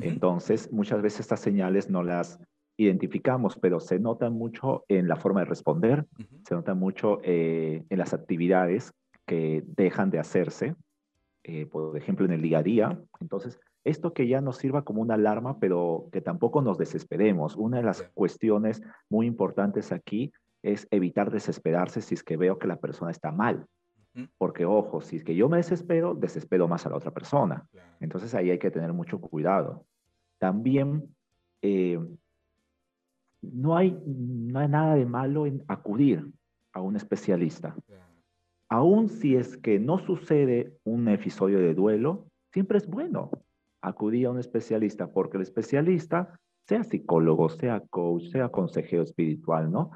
Entonces, 0.00 0.72
muchas 0.72 1.02
veces 1.02 1.20
estas 1.20 1.40
señales 1.40 1.88
no 1.88 2.02
las 2.02 2.40
identificamos, 2.76 3.58
pero 3.58 3.80
se 3.80 3.98
notan 3.98 4.32
mucho 4.32 4.84
en 4.88 5.08
la 5.08 5.16
forma 5.16 5.40
de 5.40 5.46
responder, 5.46 6.06
se 6.46 6.54
nota 6.54 6.74
mucho 6.74 7.20
eh, 7.22 7.84
en 7.88 7.98
las 7.98 8.14
actividades 8.14 8.92
que 9.26 9.62
dejan 9.66 10.10
de 10.10 10.18
hacerse, 10.18 10.74
eh, 11.44 11.66
por 11.66 11.96
ejemplo, 11.96 12.26
en 12.26 12.32
el 12.32 12.42
día 12.42 12.58
a 12.58 12.62
día. 12.62 12.98
Entonces, 13.20 13.60
esto 13.84 14.12
que 14.14 14.26
ya 14.26 14.40
nos 14.40 14.56
sirva 14.56 14.82
como 14.82 15.02
una 15.02 15.14
alarma, 15.14 15.58
pero 15.58 16.08
que 16.10 16.20
tampoco 16.20 16.62
nos 16.62 16.78
desesperemos. 16.78 17.54
Una 17.56 17.78
de 17.78 17.82
las 17.84 18.02
cuestiones 18.14 18.82
muy 19.10 19.26
importantes 19.26 19.92
aquí 19.92 20.32
es 20.62 20.88
evitar 20.90 21.30
desesperarse 21.30 22.00
si 22.00 22.14
es 22.14 22.22
que 22.22 22.38
veo 22.38 22.58
que 22.58 22.66
la 22.66 22.76
persona 22.76 23.10
está 23.10 23.30
mal. 23.30 23.66
Porque, 24.38 24.64
ojo, 24.64 25.00
si 25.00 25.16
es 25.16 25.24
que 25.24 25.34
yo 25.34 25.48
me 25.48 25.56
desespero, 25.56 26.14
desespero 26.14 26.68
más 26.68 26.86
a 26.86 26.90
la 26.90 26.96
otra 26.96 27.10
persona. 27.10 27.66
Entonces 28.00 28.34
ahí 28.34 28.50
hay 28.50 28.58
que 28.58 28.70
tener 28.70 28.92
mucho 28.92 29.20
cuidado. 29.20 29.84
También 30.38 31.14
eh, 31.62 31.98
no, 33.52 33.76
hay, 33.76 33.98
no 34.06 34.58
hay 34.58 34.68
nada 34.68 34.94
de 34.94 35.06
malo 35.06 35.46
en 35.46 35.62
acudir 35.68 36.26
a 36.72 36.80
un 36.80 36.96
especialista. 36.96 37.74
Aún 38.68 39.08
si 39.08 39.36
es 39.36 39.56
que 39.56 39.78
no 39.78 39.98
sucede 39.98 40.76
un 40.84 41.08
episodio 41.08 41.58
de 41.58 41.74
duelo, 41.74 42.26
siempre 42.52 42.78
es 42.78 42.88
bueno 42.88 43.30
acudí 43.84 44.24
a 44.24 44.30
un 44.30 44.38
especialista, 44.38 45.12
porque 45.12 45.36
el 45.36 45.42
especialista, 45.42 46.40
sea 46.66 46.82
psicólogo, 46.82 47.48
sea 47.50 47.80
coach, 47.90 48.24
sea 48.30 48.48
consejero 48.48 49.02
espiritual, 49.02 49.70
¿no? 49.70 49.90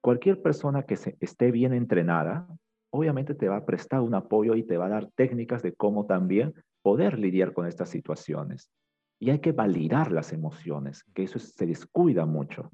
Cualquier 0.00 0.40
persona 0.40 0.84
que 0.84 0.96
se, 0.96 1.16
esté 1.20 1.50
bien 1.50 1.72
entrenada, 1.72 2.46
obviamente 2.90 3.34
te 3.34 3.48
va 3.48 3.56
a 3.56 3.64
prestar 3.64 4.00
un 4.00 4.14
apoyo 4.14 4.54
y 4.54 4.62
te 4.62 4.76
va 4.76 4.86
a 4.86 4.90
dar 4.90 5.10
técnicas 5.16 5.62
de 5.62 5.74
cómo 5.74 6.06
también 6.06 6.54
poder 6.82 7.18
lidiar 7.18 7.52
con 7.52 7.66
estas 7.66 7.88
situaciones. 7.88 8.70
Y 9.18 9.30
hay 9.30 9.40
que 9.40 9.52
validar 9.52 10.12
las 10.12 10.32
emociones, 10.32 11.02
que 11.14 11.24
eso 11.24 11.38
se 11.38 11.66
descuida 11.66 12.26
mucho. 12.26 12.70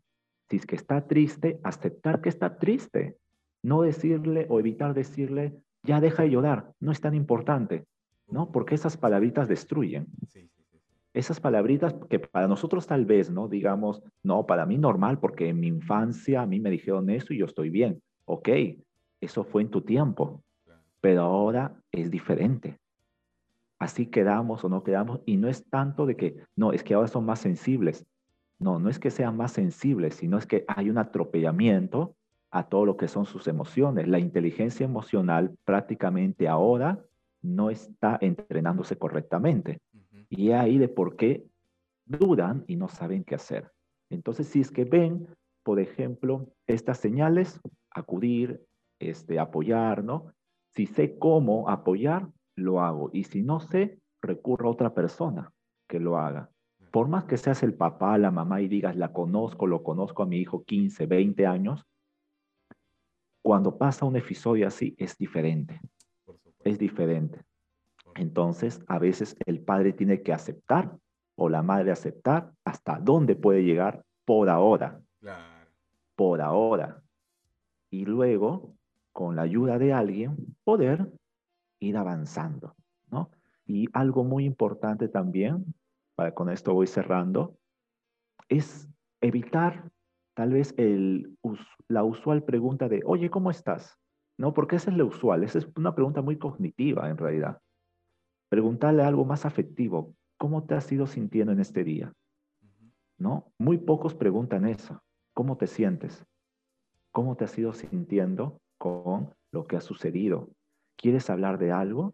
Si 0.50 0.56
es 0.56 0.66
que 0.66 0.76
está 0.76 1.06
triste, 1.06 1.60
aceptar 1.62 2.20
que 2.20 2.28
está 2.28 2.58
triste. 2.58 3.16
No 3.62 3.82
decirle 3.82 4.46
o 4.48 4.58
evitar 4.58 4.94
decirle, 4.94 5.54
ya 5.82 6.00
deja 6.00 6.24
de 6.24 6.30
llorar, 6.30 6.72
no 6.80 6.92
es 6.92 7.00
tan 7.00 7.14
importante. 7.14 7.86
¿no? 8.30 8.50
Porque 8.50 8.74
esas 8.74 8.96
palabritas 8.96 9.48
destruyen. 9.48 10.06
Esas 11.12 11.40
palabritas 11.40 11.94
que 12.08 12.20
para 12.20 12.46
nosotros 12.46 12.86
tal 12.86 13.04
vez, 13.04 13.30
¿no? 13.30 13.48
Digamos, 13.48 14.02
no, 14.22 14.46
para 14.46 14.64
mí 14.64 14.78
normal, 14.78 15.18
porque 15.18 15.48
en 15.48 15.58
mi 15.58 15.66
infancia 15.66 16.42
a 16.42 16.46
mí 16.46 16.60
me 16.60 16.70
dijeron 16.70 17.10
eso 17.10 17.34
y 17.34 17.38
yo 17.38 17.46
estoy 17.46 17.68
bien. 17.68 18.00
Ok, 18.26 18.48
eso 19.20 19.42
fue 19.42 19.62
en 19.62 19.70
tu 19.70 19.82
tiempo, 19.82 20.42
pero 21.00 21.22
ahora 21.22 21.74
es 21.90 22.10
diferente. 22.10 22.78
Así 23.80 24.06
quedamos 24.06 24.62
o 24.62 24.68
no 24.68 24.84
quedamos, 24.84 25.20
y 25.26 25.36
no 25.36 25.48
es 25.48 25.68
tanto 25.68 26.06
de 26.06 26.14
que, 26.14 26.36
no, 26.54 26.72
es 26.72 26.84
que 26.84 26.94
ahora 26.94 27.08
son 27.08 27.24
más 27.24 27.40
sensibles. 27.40 28.06
No, 28.60 28.78
no 28.78 28.90
es 28.90 28.98
que 28.98 29.10
sean 29.10 29.36
más 29.36 29.52
sensibles, 29.52 30.14
sino 30.16 30.38
es 30.38 30.46
que 30.46 30.64
hay 30.68 30.90
un 30.90 30.98
atropellamiento 30.98 32.14
a 32.50 32.68
todo 32.68 32.84
lo 32.84 32.96
que 32.96 33.08
son 33.08 33.24
sus 33.24 33.48
emociones. 33.48 34.06
La 34.06 34.18
inteligencia 34.18 34.84
emocional 34.84 35.56
prácticamente 35.64 36.46
ahora 36.46 37.02
no 37.42 37.70
está 37.70 38.18
entrenándose 38.20 38.96
correctamente. 38.96 39.80
Y 40.28 40.50
ahí 40.50 40.78
de 40.78 40.88
por 40.88 41.16
qué 41.16 41.46
dudan 42.04 42.64
y 42.66 42.76
no 42.76 42.88
saben 42.88 43.24
qué 43.24 43.34
hacer. 43.34 43.72
Entonces, 44.10 44.48
si 44.48 44.60
es 44.60 44.70
que 44.70 44.84
ven, 44.84 45.26
por 45.62 45.80
ejemplo, 45.80 46.46
estas 46.66 46.98
señales, 46.98 47.60
acudir, 47.90 48.62
este, 48.98 49.38
apoyar, 49.38 50.04
¿no? 50.04 50.32
Si 50.74 50.86
sé 50.86 51.18
cómo 51.18 51.68
apoyar, 51.68 52.28
lo 52.56 52.80
hago. 52.80 53.10
Y 53.12 53.24
si 53.24 53.42
no 53.42 53.60
sé, 53.60 53.98
recurro 54.20 54.68
a 54.68 54.72
otra 54.72 54.92
persona 54.92 55.50
que 55.88 55.98
lo 55.98 56.18
haga. 56.18 56.50
Por 56.90 57.08
más 57.08 57.24
que 57.24 57.36
seas 57.36 57.62
el 57.62 57.74
papá, 57.74 58.18
la 58.18 58.30
mamá 58.30 58.60
y 58.60 58.68
digas, 58.68 58.96
la 58.96 59.12
conozco, 59.12 59.66
lo 59.66 59.82
conozco 59.82 60.22
a 60.22 60.26
mi 60.26 60.38
hijo 60.38 60.64
15, 60.64 61.06
20 61.06 61.46
años, 61.46 61.86
cuando 63.42 63.78
pasa 63.78 64.04
un 64.04 64.16
episodio 64.16 64.66
así 64.66 64.94
es 64.98 65.16
diferente 65.16 65.80
es 66.64 66.78
diferente. 66.78 67.42
Entonces, 68.14 68.80
a 68.86 68.98
veces 68.98 69.36
el 69.46 69.60
padre 69.60 69.92
tiene 69.92 70.22
que 70.22 70.32
aceptar 70.32 70.96
o 71.36 71.48
la 71.48 71.62
madre 71.62 71.90
aceptar 71.90 72.52
hasta 72.64 72.98
dónde 72.98 73.36
puede 73.36 73.64
llegar 73.64 74.04
por 74.24 74.48
ahora. 74.48 75.00
Por 76.16 76.40
ahora. 76.40 77.02
Y 77.90 78.04
luego, 78.04 78.74
con 79.12 79.36
la 79.36 79.42
ayuda 79.42 79.78
de 79.78 79.92
alguien, 79.92 80.36
poder 80.64 81.10
ir 81.78 81.96
avanzando, 81.96 82.74
¿no? 83.10 83.30
Y 83.66 83.86
algo 83.92 84.24
muy 84.24 84.44
importante 84.44 85.08
también, 85.08 85.64
para 86.20 86.34
con 86.34 86.50
esto 86.50 86.74
voy 86.74 86.86
cerrando, 86.86 87.56
es 88.50 88.86
evitar 89.22 89.90
tal 90.34 90.52
vez 90.52 90.74
el, 90.76 91.38
la 91.88 92.04
usual 92.04 92.42
pregunta 92.42 92.90
de, 92.90 93.00
oye, 93.06 93.30
¿cómo 93.30 93.50
estás? 93.50 93.98
¿No? 94.36 94.52
Porque 94.52 94.76
esa 94.76 94.90
es 94.90 94.98
la 94.98 95.04
usual, 95.04 95.44
esa 95.44 95.56
es 95.56 95.68
una 95.76 95.94
pregunta 95.94 96.20
muy 96.20 96.36
cognitiva 96.36 97.08
en 97.08 97.16
realidad. 97.16 97.62
Preguntarle 98.50 99.02
algo 99.02 99.24
más 99.24 99.46
afectivo, 99.46 100.14
¿cómo 100.36 100.64
te 100.64 100.74
has 100.74 100.92
ido 100.92 101.06
sintiendo 101.06 101.54
en 101.54 101.60
este 101.60 101.84
día? 101.84 102.12
¿No? 103.16 103.50
Muy 103.56 103.78
pocos 103.78 104.14
preguntan 104.14 104.66
eso. 104.66 105.02
¿Cómo 105.32 105.56
te 105.56 105.66
sientes? 105.66 106.26
¿Cómo 107.12 107.34
te 107.34 107.44
has 107.44 107.58
ido 107.58 107.72
sintiendo 107.72 108.60
con 108.76 109.32
lo 109.52 109.66
que 109.66 109.78
ha 109.78 109.80
sucedido? 109.80 110.50
¿Quieres 110.98 111.30
hablar 111.30 111.56
de 111.56 111.72
algo? 111.72 112.12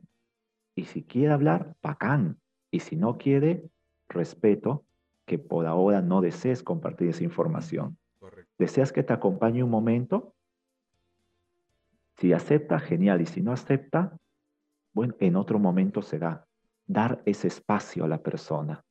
Y 0.77 0.85
si 0.85 1.03
quiere 1.03 1.33
hablar, 1.33 1.75
bacán. 1.83 2.39
Y 2.71 2.81
si 2.81 2.95
no 2.95 3.17
quiere, 3.19 3.69
respeto 4.09 4.85
que 5.25 5.39
por 5.39 5.67
ahora 5.67 6.01
no 6.03 6.21
desees 6.21 6.63
compartir 6.63 7.09
esa 7.09 7.25
información. 7.25 7.99
¿Deseas 8.59 8.93
que 8.93 9.03
te 9.03 9.13
acompañe 9.13 9.63
un 9.63 9.71
momento? 9.71 10.35
Si 12.17 12.33
acepta, 12.33 12.79
genial. 12.79 13.21
Y 13.21 13.27
si 13.27 13.43
no 13.43 13.53
acepta, 13.53 14.17
bueno, 14.93 15.15
en 15.21 15.37
otro 15.37 15.59
momento 15.59 16.01
será 16.01 16.47
dar 16.87 17.23
ese 17.27 17.49
espacio 17.49 18.05
a 18.05 18.09
la 18.09 18.23
persona. 18.23 18.85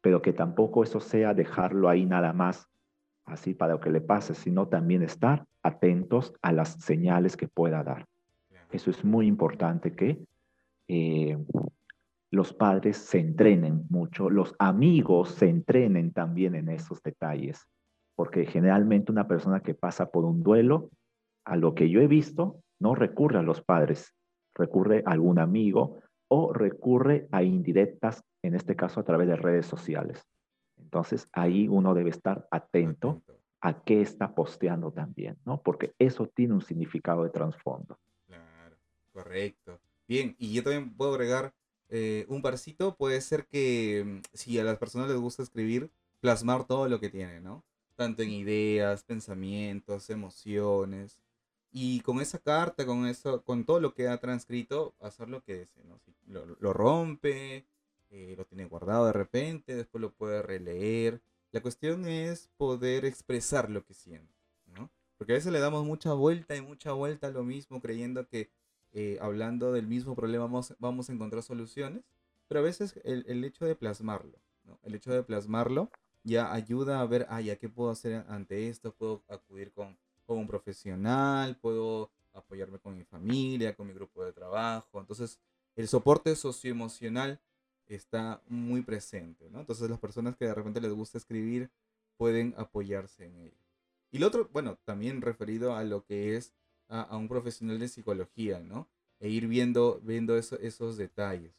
Pero 0.00 0.20
que 0.22 0.32
tampoco 0.32 0.82
eso 0.82 1.00
sea 1.00 1.34
dejarlo 1.34 1.88
ahí 1.88 2.04
nada 2.04 2.32
más, 2.32 2.68
así 3.24 3.54
para 3.54 3.74
lo 3.74 3.80
que 3.80 3.90
le 3.90 4.00
pase, 4.00 4.34
sino 4.34 4.68
también 4.68 5.02
estar 5.02 5.46
atentos 5.62 6.34
a 6.42 6.52
las 6.52 6.74
señales 6.82 7.36
que 7.36 7.48
pueda 7.48 7.82
dar. 7.82 8.06
Eso 8.70 8.90
es 8.90 9.04
muy 9.04 9.26
importante 9.26 9.94
que 9.94 10.24
eh, 10.88 11.38
los 12.32 12.54
padres 12.54 12.96
se 12.96 13.18
entrenen 13.18 13.84
mucho, 13.90 14.30
los 14.30 14.54
amigos 14.58 15.32
se 15.32 15.50
entrenen 15.50 16.12
también 16.12 16.54
en 16.54 16.70
esos 16.70 17.02
detalles, 17.02 17.68
porque 18.16 18.46
generalmente 18.46 19.12
una 19.12 19.28
persona 19.28 19.60
que 19.60 19.74
pasa 19.74 20.10
por 20.10 20.24
un 20.24 20.42
duelo, 20.42 20.90
a 21.44 21.56
lo 21.56 21.74
que 21.74 21.90
yo 21.90 22.00
he 22.00 22.06
visto, 22.06 22.62
no 22.80 22.94
recurre 22.94 23.38
a 23.38 23.42
los 23.42 23.60
padres, 23.62 24.14
recurre 24.54 25.02
a 25.04 25.10
algún 25.10 25.38
amigo 25.38 26.00
o 26.28 26.54
recurre 26.54 27.28
a 27.32 27.42
indirectas, 27.42 28.24
en 28.42 28.54
este 28.54 28.76
caso 28.76 29.00
a 29.00 29.04
través 29.04 29.28
de 29.28 29.36
redes 29.36 29.66
sociales. 29.66 30.24
Entonces 30.78 31.28
ahí 31.32 31.68
uno 31.68 31.92
debe 31.92 32.08
estar 32.08 32.48
atento 32.50 33.22
a 33.60 33.82
qué 33.82 34.00
está 34.00 34.34
posteando 34.34 34.90
también, 34.90 35.36
¿no? 35.44 35.60
Porque 35.60 35.92
eso 35.98 36.26
tiene 36.34 36.54
un 36.54 36.62
significado 36.62 37.24
de 37.24 37.30
trasfondo. 37.30 37.98
Claro, 38.26 38.76
correcto. 39.12 39.78
Bien, 40.08 40.34
y 40.38 40.54
yo 40.54 40.62
también 40.62 40.96
puedo 40.96 41.12
agregar 41.12 41.52
eh, 41.94 42.24
un 42.28 42.40
parcito, 42.40 42.96
puede 42.96 43.20
ser 43.20 43.46
que 43.46 44.02
mm, 44.06 44.22
si 44.32 44.58
a 44.58 44.64
las 44.64 44.78
personas 44.78 45.10
les 45.10 45.18
gusta 45.18 45.42
escribir, 45.42 45.90
plasmar 46.20 46.66
todo 46.66 46.88
lo 46.88 46.98
que 47.00 47.10
tienen, 47.10 47.44
¿no? 47.44 47.64
Tanto 47.96 48.22
en 48.22 48.30
ideas, 48.30 49.04
pensamientos, 49.04 50.08
emociones. 50.08 51.20
Y 51.70 52.00
con 52.00 52.22
esa 52.22 52.38
carta, 52.38 52.86
con 52.86 53.06
eso, 53.06 53.42
con 53.44 53.64
todo 53.66 53.78
lo 53.78 53.92
que 53.92 54.08
ha 54.08 54.16
transcrito, 54.18 54.94
hacer 55.00 55.28
lo 55.28 55.42
que 55.42 55.68
¿no? 55.84 56.00
lo, 56.60 56.72
rompe, 56.72 57.66
eh, 58.10 58.34
lo 58.38 58.46
tiene 58.46 58.64
guardado 58.64 59.06
de 59.06 59.12
repente, 59.12 59.76
después 59.76 60.00
lo 60.00 60.12
puede 60.12 60.40
releer. 60.40 61.20
La 61.50 61.60
cuestión 61.60 62.06
es 62.06 62.48
poder 62.56 63.04
expresar 63.04 63.68
lo 63.68 63.84
que 63.84 63.92
siente, 63.92 64.34
¿no? 64.66 64.90
Porque 65.18 65.34
a 65.34 65.36
veces 65.36 65.52
le 65.52 65.60
damos 65.60 65.84
mucha 65.84 66.14
vuelta 66.14 66.56
y 66.56 66.62
mucha 66.62 66.92
vuelta 66.92 67.26
a 67.26 67.30
lo 67.30 67.44
mismo, 67.44 67.82
creyendo 67.82 68.26
que 68.26 68.50
eh, 68.92 69.18
hablando 69.20 69.72
del 69.72 69.86
mismo 69.86 70.14
problema 70.14 70.44
vamos, 70.44 70.74
vamos 70.78 71.08
a 71.08 71.12
encontrar 71.12 71.42
soluciones, 71.42 72.04
pero 72.48 72.60
a 72.60 72.64
veces 72.64 73.00
el, 73.04 73.24
el 73.28 73.44
hecho 73.44 73.64
de 73.64 73.74
plasmarlo, 73.74 74.38
el 74.82 74.94
hecho 74.94 75.12
de 75.12 75.22
plasmarlo 75.22 75.90
ya 76.24 76.52
ayuda 76.52 77.00
a 77.00 77.06
ver, 77.06 77.26
ah, 77.30 77.40
ya 77.40 77.56
qué 77.56 77.68
puedo 77.68 77.90
hacer 77.90 78.24
ante 78.28 78.68
esto, 78.68 78.94
puedo 78.94 79.22
acudir 79.28 79.72
con, 79.72 79.96
con 80.26 80.38
un 80.38 80.46
profesional, 80.46 81.56
puedo 81.56 82.10
apoyarme 82.32 82.78
con 82.78 82.96
mi 82.96 83.04
familia, 83.04 83.74
con 83.74 83.86
mi 83.86 83.92
grupo 83.92 84.24
de 84.24 84.32
trabajo. 84.32 85.00
Entonces, 85.00 85.38
el 85.76 85.88
soporte 85.88 86.34
socioemocional 86.36 87.40
está 87.86 88.42
muy 88.48 88.82
presente, 88.82 89.50
¿no? 89.50 89.60
Entonces, 89.60 89.90
las 89.90 89.98
personas 89.98 90.36
que 90.36 90.46
de 90.46 90.54
repente 90.54 90.80
les 90.80 90.92
gusta 90.92 91.18
escribir 91.18 91.70
pueden 92.16 92.54
apoyarse 92.56 93.26
en 93.26 93.36
ello. 93.36 93.56
Y 94.10 94.18
lo 94.18 94.28
otro, 94.28 94.48
bueno, 94.52 94.78
también 94.84 95.22
referido 95.22 95.74
a 95.74 95.84
lo 95.84 96.04
que 96.04 96.36
es 96.36 96.52
a, 96.92 97.16
un 97.16 97.28
profesional 97.28 97.78
de 97.78 97.88
psicología, 97.88 98.60
¿no? 98.60 98.86
E 99.20 99.28
ir 99.28 99.46
viendo, 99.46 100.00
viendo 100.02 100.36
esos 100.36 100.96
detalles. 100.96 101.52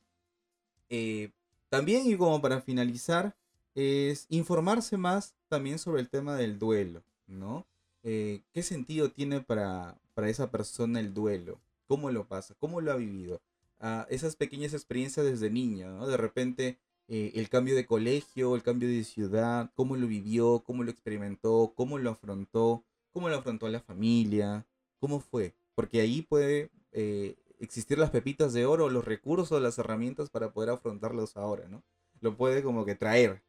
Eh, 0.89 1.32
también, 1.69 2.06
y 2.06 2.15
como 2.15 2.41
para 2.41 2.62
finalizar, 2.62 3.36
es 3.74 4.28
informarse 4.30 4.98
más 4.98 5.34
también 5.48 5.80
sobre 5.80 6.02
el 6.02 6.10
tema 6.10 6.36
del 6.36 6.60
duelo, 6.60 7.02
¿no? 7.28 7.65
Eh, 8.04 8.41
¿Qué 8.54 8.62
sentido 8.62 9.10
tiene 9.10 9.41
para, 9.41 9.98
para 10.13 10.30
esa 10.30 10.52
persona 10.52 11.00
el 11.00 11.13
duelo? 11.13 11.60
¿Cómo 11.88 12.12
lo 12.12 12.28
pasa? 12.28 12.54
¿Cómo 12.60 12.82
lo 12.82 12.91
ha 12.91 12.96
vivido? 12.96 13.41
Ah, 13.80 14.06
esas 14.10 14.36
pequeñas 14.36 14.74
experiencias 14.74 15.26
desde 15.26 15.50
niño, 15.50 15.89
¿no? 15.91 16.08
De 16.08 16.17
repente 16.17 16.78
eh, 17.08 17.32
el 17.36 17.50
cambio 17.50 17.76
de 17.76 17.86
colegio, 17.86 18.56
el 18.56 18.63
cambio 18.63 18.88
de 18.88 19.04
ciudad, 19.04 19.72
cómo 19.76 19.96
lo 19.96 20.08
vivió, 20.08 20.63
cómo 20.65 20.84
lo 20.84 20.91
experimentó, 20.91 21.74
cómo 21.76 21.98
lo 21.98 22.12
afrontó, 22.12 22.84
cómo 23.12 23.30
lo 23.30 23.38
afrontó 23.38 23.67
la 23.69 23.82
familia, 23.82 24.65
cómo 25.03 25.19
fue, 25.19 25.53
porque 25.75 25.99
ahí 25.99 26.21
puede 26.21 26.71
eh, 26.93 27.35
existir 27.59 27.97
las 27.97 28.09
pepitas 28.09 28.53
de 28.53 28.65
oro, 28.65 28.89
los 28.89 29.03
recursos, 29.03 29.61
las 29.61 29.77
herramientas 29.77 30.29
para 30.29 30.53
poder 30.53 30.69
afrontarlos 30.69 31.35
ahora, 31.35 31.67
¿no? 31.67 31.83
Lo 32.21 32.37
puede 32.37 32.63
como 32.63 32.85
que 32.85 32.95
traer, 32.95 33.43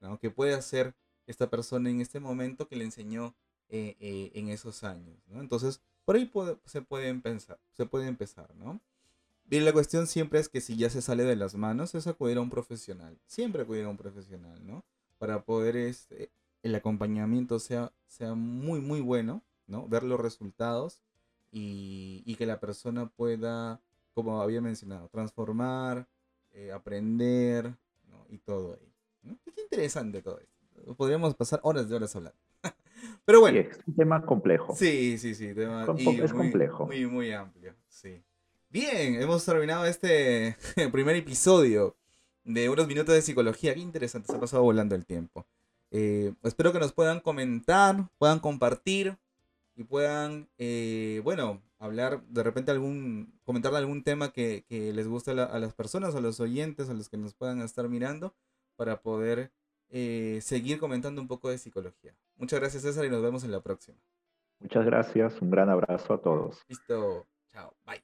¿no? 0.00 0.18
Que 0.18 0.30
puede 0.30 0.54
hacer 0.54 0.94
esta 1.26 1.50
persona 1.50 1.90
en 1.90 2.00
este 2.00 2.18
momento 2.18 2.66
que 2.66 2.76
le 2.76 2.84
enseñó 2.84 3.34
eh, 3.68 3.94
eh, 4.00 4.30
en 4.36 4.48
esos 4.48 4.84
años, 4.84 5.18
¿no? 5.26 5.42
Entonces, 5.42 5.82
por 6.06 6.16
ahí 6.16 6.32
se 6.64 6.80
puede 6.80 7.08
empezar, 7.08 7.58
se 7.72 7.84
puede 7.84 8.06
empezar, 8.06 8.54
¿no? 8.54 8.80
Bien, 9.44 9.66
la 9.66 9.74
cuestión 9.74 10.06
siempre 10.06 10.40
es 10.40 10.48
que 10.48 10.62
si 10.62 10.78
ya 10.78 10.88
se 10.88 11.02
sale 11.02 11.24
de 11.24 11.36
las 11.36 11.56
manos, 11.56 11.94
es 11.94 12.06
acudir 12.06 12.38
a 12.38 12.40
un 12.40 12.48
profesional. 12.48 13.18
Siempre 13.26 13.64
acudir 13.64 13.84
a 13.84 13.90
un 13.90 13.98
profesional, 13.98 14.66
¿no? 14.66 14.82
Para 15.18 15.44
poder 15.44 15.76
este, 15.76 16.30
el 16.62 16.74
acompañamiento 16.74 17.58
sea, 17.58 17.92
sea 18.06 18.32
muy, 18.32 18.80
muy 18.80 19.02
bueno 19.02 19.42
¿no? 19.66 19.88
Ver 19.88 20.02
los 20.02 20.20
resultados 20.20 21.02
y, 21.50 22.34
que 22.36 22.46
la 22.46 22.60
persona 22.60 23.08
pueda, 23.08 23.80
como 24.14 24.40
había 24.42 24.60
mencionado, 24.60 25.08
transformar, 25.08 26.06
eh, 26.52 26.72
aprender, 26.72 27.74
Y 28.28 28.38
todo 28.38 28.74
ahí. 28.74 28.92
¿no? 29.22 29.38
Qué 29.54 29.62
interesante 29.62 30.20
todo 30.20 30.40
esto. 30.40 30.94
Podríamos 30.96 31.34
pasar 31.34 31.60
horas 31.62 31.88
de 31.88 31.94
horas 31.94 32.14
hablando. 32.16 32.38
Pero 33.24 33.40
bueno. 33.40 33.60
es 33.60 33.78
un 33.86 33.94
tema 33.94 34.24
complejo. 34.24 34.74
Sí, 34.74 35.16
sí, 35.18 35.34
sí. 35.34 35.54
es 35.56 36.32
complejo. 36.32 36.86
Muy, 36.86 37.06
muy 37.06 37.32
amplio. 37.32 37.74
Sí. 37.88 38.22
Bien, 38.68 39.22
hemos 39.22 39.44
terminado 39.44 39.86
este 39.86 40.56
primer 40.92 41.16
episodio 41.16 41.96
de 42.44 42.68
unos 42.68 42.86
minutos 42.86 43.14
de 43.14 43.22
psicología. 43.22 43.74
Qué 43.74 43.80
interesante, 43.80 44.28
se 44.28 44.36
ha 44.36 44.40
pasado 44.40 44.62
volando 44.62 44.94
el 44.94 45.06
tiempo. 45.06 45.46
Eh, 45.90 46.34
espero 46.42 46.72
que 46.72 46.78
nos 46.78 46.92
puedan 46.92 47.20
comentar, 47.20 48.08
puedan 48.18 48.40
compartir 48.40 49.16
y 49.76 49.84
puedan, 49.84 50.48
eh, 50.58 51.20
bueno, 51.22 51.62
hablar 51.78 52.22
de 52.28 52.42
repente 52.42 52.70
algún, 52.70 53.38
comentar 53.44 53.74
algún 53.74 54.02
tema 54.02 54.32
que, 54.32 54.64
que 54.66 54.92
les 54.92 55.06
guste 55.06 55.32
a 55.32 55.58
las 55.58 55.74
personas, 55.74 56.14
a 56.14 56.20
los 56.20 56.40
oyentes, 56.40 56.88
a 56.88 56.94
los 56.94 57.08
que 57.10 57.18
nos 57.18 57.34
puedan 57.34 57.60
estar 57.60 57.88
mirando, 57.88 58.34
para 58.76 59.02
poder 59.02 59.52
eh, 59.90 60.40
seguir 60.42 60.78
comentando 60.78 61.20
un 61.20 61.28
poco 61.28 61.50
de 61.50 61.58
psicología. 61.58 62.16
Muchas 62.36 62.58
gracias 62.58 62.82
César 62.82 63.04
y 63.04 63.10
nos 63.10 63.22
vemos 63.22 63.44
en 63.44 63.52
la 63.52 63.60
próxima. 63.60 63.98
Muchas 64.58 64.86
gracias, 64.86 65.40
un 65.42 65.50
gran 65.50 65.68
abrazo 65.68 66.14
a 66.14 66.22
todos. 66.22 66.62
Listo, 66.68 67.26
chao, 67.48 67.74
bye. 67.84 68.02